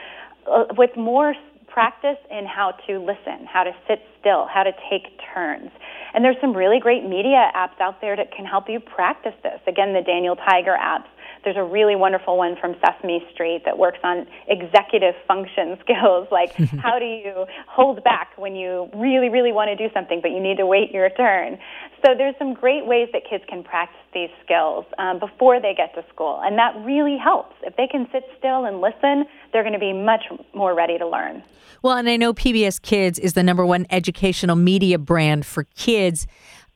uh, 0.51 0.65
with 0.77 0.97
more 0.97 1.35
practice 1.69 2.17
in 2.31 2.47
how 2.47 2.73
to 2.89 2.99
listen, 2.99 3.47
how 3.47 3.63
to 3.63 3.73
sit 3.87 4.01
still, 4.19 4.49
how 4.53 4.65
to 4.65 4.73
take 4.91 5.07
turns. 5.35 5.71
And 6.15 6.25
there's 6.25 6.41
some 6.41 6.57
really 6.57 6.81
great 6.81 7.05
media 7.05 7.53
apps 7.55 7.79
out 7.81 8.01
there 8.01 8.17
that 8.17 8.33
can 8.33 8.47
help 8.47 8.69
you 8.69 8.81
practice 8.81 9.35
this. 9.43 9.61
Again, 9.67 9.93
the 9.93 10.03
Daniel 10.03 10.35
Tiger 10.35 10.77
apps. 10.81 11.07
There's 11.45 11.57
a 11.57 11.63
really 11.63 11.97
wonderful 11.97 12.37
one 12.37 12.57
from 12.61 12.77
Sesame 12.85 13.27
Street 13.33 13.63
that 13.65 13.79
works 13.79 13.99
on 14.03 14.27
executive 14.49 15.15
function 15.27 15.79
skills, 15.83 16.29
like 16.31 16.53
how 16.83 16.99
do 16.99 17.05
you 17.05 17.47
hold 17.67 18.03
back 18.05 18.31
when 18.37 18.55
you 18.55 18.89
really, 18.95 19.29
really 19.29 19.53
want 19.53 19.69
to 19.69 19.77
do 19.77 19.93
something, 19.93 20.21
but 20.21 20.31
you 20.31 20.41
need 20.41 20.57
to 20.59 20.67
wait 20.67 20.91
your 20.93 21.11
turn. 21.11 21.59
So 22.05 22.15
there's 22.17 22.35
some 22.39 22.55
great 22.55 22.87
ways 22.87 23.09
that 23.13 23.23
kids 23.29 23.45
can 23.49 23.65
practice 23.65 23.99
these 24.15 24.31
skills 24.45 24.85
um, 24.99 25.19
before 25.19 25.61
they 25.61 25.75
get 25.75 25.95
to 25.95 26.05
school, 26.13 26.41
and 26.43 26.57
that 26.59 26.75
really 26.85 27.17
helps. 27.17 27.57
If 27.63 27.77
they 27.77 27.87
can 27.87 28.07
sit 28.13 28.25
still 28.39 28.65
and 28.65 28.81
listen, 28.81 29.25
they're 29.53 29.65
going 29.65 29.73
to 29.73 29.79
be 29.79 29.93
much 29.93 30.25
more 30.55 30.75
ready 30.75 30.99
to 30.99 31.09
learn. 31.09 31.43
Well, 31.83 31.97
and 31.97 32.09
I 32.09 32.17
know 32.17 32.33
PBS 32.33 32.81
Kids 32.81 33.19
is 33.19 33.33
the 33.33 33.43
number 33.43 33.65
one 33.65 33.87
educational 33.91 34.57
media 34.57 34.99
brand 34.99 35.47
for 35.47 35.65
kids. 35.77 36.27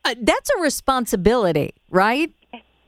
Uh, 0.05 0.15
that's 0.21 0.49
a 0.57 0.61
responsibility, 0.61 1.73
right? 1.89 2.31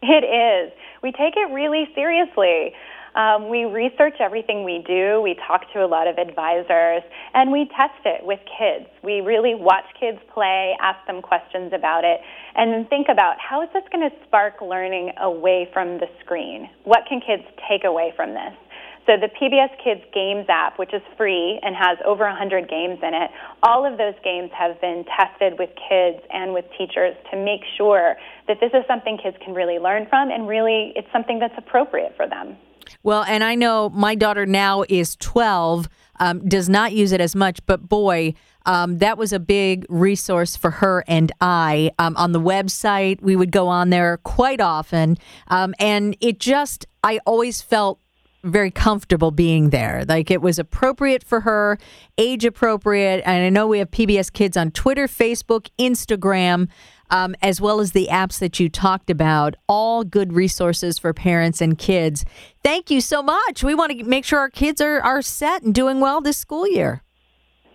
It 0.02 0.24
is. 0.24 0.74
We 1.06 1.12
take 1.12 1.38
it 1.38 1.54
really 1.54 1.86
seriously. 1.94 2.74
Um, 3.14 3.48
we 3.48 3.66
research 3.66 4.16
everything 4.20 4.66
we 4.66 4.84
do. 4.88 5.22
We 5.22 5.38
talk 5.48 5.72
to 5.74 5.86
a 5.86 5.88
lot 5.88 6.08
of 6.08 6.18
advisors, 6.18 7.04
and 7.36 7.52
we 7.52 7.70
test 7.78 8.02
it 8.06 8.26
with 8.26 8.40
kids. 8.58 8.90
We 9.04 9.22
really 9.22 9.54
watch 9.54 9.86
kids 10.00 10.18
play, 10.34 10.74
ask 10.82 10.98
them 11.06 11.22
questions 11.22 11.74
about 11.76 12.06
it, 12.06 12.20
and 12.56 12.90
think 12.90 13.06
about 13.14 13.36
how 13.38 13.62
is 13.62 13.70
this 13.72 13.84
going 13.92 14.10
to 14.10 14.16
spark 14.26 14.56
learning 14.62 15.12
away 15.22 15.70
from 15.72 16.00
the 16.00 16.08
screen? 16.26 16.72
What 16.86 17.06
can 17.08 17.22
kids 17.22 17.44
take 17.70 17.84
away 17.86 18.12
from 18.16 18.34
this? 18.34 18.58
So 19.06 19.14
the 19.22 19.30
PBS 19.30 19.70
Kids 19.84 20.02
Games 20.14 20.48
app, 20.50 20.80
which 20.80 20.92
is 20.92 21.02
free 21.16 21.60
and 21.62 21.76
has 21.76 22.00
over 22.06 22.24
100 22.24 22.68
games 22.68 22.98
in 23.04 23.14
it, 23.14 23.30
all 23.62 23.86
of 23.86 24.00
those 24.00 24.16
games 24.24 24.50
have 24.58 24.82
been 24.82 25.06
tested 25.16 25.60
with 25.60 25.70
kids 25.90 26.26
and 26.34 26.54
with 26.54 26.66
teachers 26.76 27.16
to 27.30 27.38
make 27.38 27.62
sure 27.78 28.16
that 28.48 28.58
this 28.60 28.72
is 28.74 28.84
something 28.88 29.20
kids 29.22 29.38
can 29.46 29.54
really 29.54 29.78
learn 29.78 30.08
from 30.10 30.32
and 30.32 30.48
really 30.48 30.92
it's 30.96 31.08
something 31.14 31.38
that's 31.38 31.54
appropriate 31.56 32.14
for 32.18 32.28
them. 32.28 32.58
Well, 33.04 33.24
and 33.24 33.44
I 33.44 33.56
know 33.56 33.90
my 33.90 34.16
daughter 34.16 34.46
now 34.46 34.84
is 34.90 35.16
12, 35.18 35.88
um, 36.20 36.48
does 36.48 36.68
not 36.68 36.94
use 36.94 37.12
it 37.12 37.22
as 37.22 37.36
much, 37.36 37.60
but 37.66 37.88
boy, 37.88 38.34
um, 38.66 38.98
that 38.98 39.18
was 39.18 39.32
a 39.32 39.40
big 39.40 39.86
resource 39.90 40.56
for 40.56 40.72
her 40.72 41.04
and 41.08 41.32
I. 41.40 41.92
Um, 42.00 42.16
on 42.18 42.32
the 42.32 42.40
website, 42.40 43.22
we 43.22 43.36
would 43.36 43.52
go 43.52 43.68
on 43.68 43.92
there 43.92 44.18
quite 44.18 44.62
often. 44.62 45.18
Um, 45.48 45.76
and 45.78 46.18
it 46.22 46.40
just, 46.40 46.88
I 47.04 47.20
always 47.26 47.62
felt 47.62 48.00
very 48.46 48.72
comfortable 48.72 49.32
being 49.32 49.70
there. 49.70 50.06
Like 50.08 50.32
it 50.32 50.42
was 50.42 50.60
appropriate 50.60 51.24
for 51.24 51.42
her, 51.42 51.78
age 52.18 52.46
appropriate. 52.46 53.24
And 53.26 53.44
I 53.44 53.50
know 53.50 53.68
we 53.68 53.80
have 53.80 53.92
PBS 53.92 54.32
Kids 54.32 54.56
on 54.56 54.72
Twitter, 54.72 55.08
Facebook, 55.08 55.70
Instagram, 55.80 56.70
um, 57.10 57.36
as 57.42 57.60
well 57.62 57.80
as 57.80 57.92
the 57.92 58.08
apps 58.12 58.40
that 58.40 58.60
you 58.60 58.70
talked 58.70 59.10
about. 59.10 59.56
All 59.68 60.04
good 60.04 60.34
resources 60.34 60.98
for 60.98 61.14
parents 61.14 61.62
and 61.62 61.78
kids. 61.78 62.26
Thank 62.64 62.90
you 62.90 63.02
so 63.02 63.22
much. 63.22 63.64
We 63.64 63.76
want 63.76 63.98
to 63.98 64.04
make 64.04 64.26
sure 64.26 64.40
our 64.40 64.50
kids 64.50 64.82
are, 64.82 65.00
are 65.02 65.22
set 65.22 65.64
and 65.64 65.74
doing 65.74 66.00
well 66.00 66.22
this 66.22 66.38
school 66.38 66.68
year. 66.68 67.02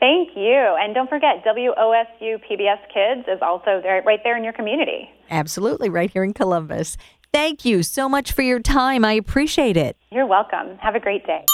Thank 0.01 0.31
you. 0.35 0.77
And 0.81 0.95
don't 0.95 1.11
forget, 1.11 1.45
WOSU 1.45 2.39
PBS 2.51 2.81
Kids 2.93 3.29
is 3.29 3.39
also 3.43 3.83
there, 3.83 4.03
right 4.07 4.21
there 4.25 4.35
in 4.35 4.43
your 4.43 4.55
community. 4.55 5.11
Absolutely, 5.31 5.91
right 5.91 6.11
here 6.11 6.25
in 6.25 6.33
Columbus. 6.33 6.97
Thank 7.33 7.65
you 7.65 7.83
so 7.83 8.09
much 8.09 8.33
for 8.33 8.43
your 8.43 8.61
time. 8.61 9.05
I 9.05 9.13
appreciate 9.13 9.77
it. 9.77 9.97
You're 10.11 10.27
welcome. 10.27 10.77
Have 10.79 10.95
a 10.95 11.01
great 11.01 11.27
day. 11.27 11.45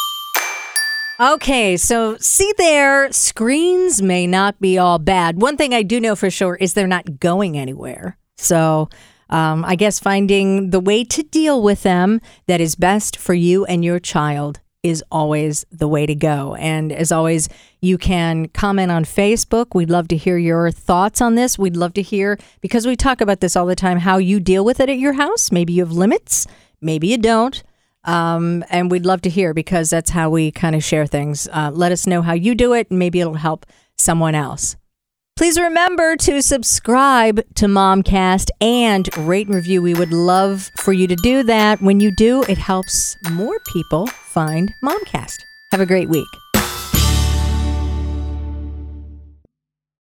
Okay, 1.18 1.76
so 1.76 2.16
see 2.18 2.52
there, 2.58 3.10
screens 3.10 4.02
may 4.02 4.26
not 4.26 4.60
be 4.60 4.76
all 4.76 4.98
bad. 4.98 5.40
One 5.40 5.56
thing 5.56 5.72
I 5.72 5.82
do 5.82 5.98
know 5.98 6.14
for 6.14 6.30
sure 6.30 6.56
is 6.56 6.74
they're 6.74 6.86
not 6.86 7.20
going 7.20 7.56
anywhere. 7.56 8.18
So 8.36 8.90
um, 9.30 9.64
I 9.64 9.76
guess 9.76 9.98
finding 9.98 10.70
the 10.70 10.80
way 10.80 11.04
to 11.04 11.22
deal 11.22 11.62
with 11.62 11.82
them 11.82 12.20
that 12.46 12.60
is 12.60 12.74
best 12.74 13.16
for 13.16 13.34
you 13.34 13.64
and 13.64 13.84
your 13.84 13.98
child 13.98 14.60
is 14.87 15.03
always 15.11 15.66
the 15.72 15.88
way 15.88 16.07
to 16.07 16.14
go. 16.14 16.55
And 16.55 16.92
as 16.92 17.11
always, 17.11 17.49
you 17.81 17.99
can 17.99 18.49
comment 18.49 18.92
on 18.92 19.05
Facebook. 19.05 19.75
We'd 19.75 19.90
love 19.90 20.07
to 20.09 20.16
hear 20.16 20.38
your 20.38 20.70
thoughts 20.70 21.20
on 21.20 21.35
this. 21.35 21.59
We'd 21.59 21.77
love 21.77 21.92
to 21.94 22.03
hear, 22.03 22.38
because 22.61 22.87
we 22.87 22.94
talk 22.94 23.20
about 23.20 23.40
this 23.40 23.57
all 23.57 23.66
the 23.66 23.75
time, 23.75 23.99
how 23.99 24.18
you 24.18 24.38
deal 24.38 24.64
with 24.64 24.79
it 24.79 24.88
at 24.88 24.99
your 24.99 25.14
house. 25.14 25.51
Maybe 25.51 25.72
you 25.72 25.85
have 25.85 25.92
limits, 25.92 26.46
maybe 26.81 27.09
you 27.09 27.18
don't. 27.18 27.62
Um, 28.05 28.64
and 28.70 28.88
we'd 28.88 29.05
love 29.05 29.22
to 29.22 29.31
hear 29.31 29.53
because 29.53 29.90
that's 29.90 30.11
how 30.11 30.31
we 30.31 30.53
kind 30.53 30.77
of 30.77 30.85
share 30.85 31.07
things. 31.07 31.49
Uh, 31.53 31.72
let 31.75 31.90
us 31.90 32.07
know 32.07 32.22
how 32.22 32.35
you 32.35 32.55
do 32.55 32.72
it, 32.72 32.88
and 32.90 33.01
maybe 33.01 33.20
it'll 33.20 33.35
help 33.35 33.66
someone 33.99 34.37
else. 34.37 34.77
Please 35.37 35.59
remember 35.59 36.16
to 36.16 36.40
subscribe 36.40 37.42
to 37.57 37.66
Momcast 37.66 38.49
and 38.61 39.05
rate 39.18 39.49
and 39.49 39.57
review. 39.57 39.83
We 39.83 39.92
would 39.92 40.12
love 40.12 40.70
for 40.79 40.94
you 40.94 41.07
to 41.09 41.16
do 41.16 41.42
that. 41.42 41.83
When 41.83 42.01
you 42.01 42.11
do, 42.16 42.42
it 42.44 42.57
helps 42.57 43.16
more 43.33 43.59
people 43.66 44.09
find 44.37 44.75
Momcast. 44.83 45.46
Have 45.72 45.81
a 45.81 45.87
great 45.87 46.11
week. 46.11 46.29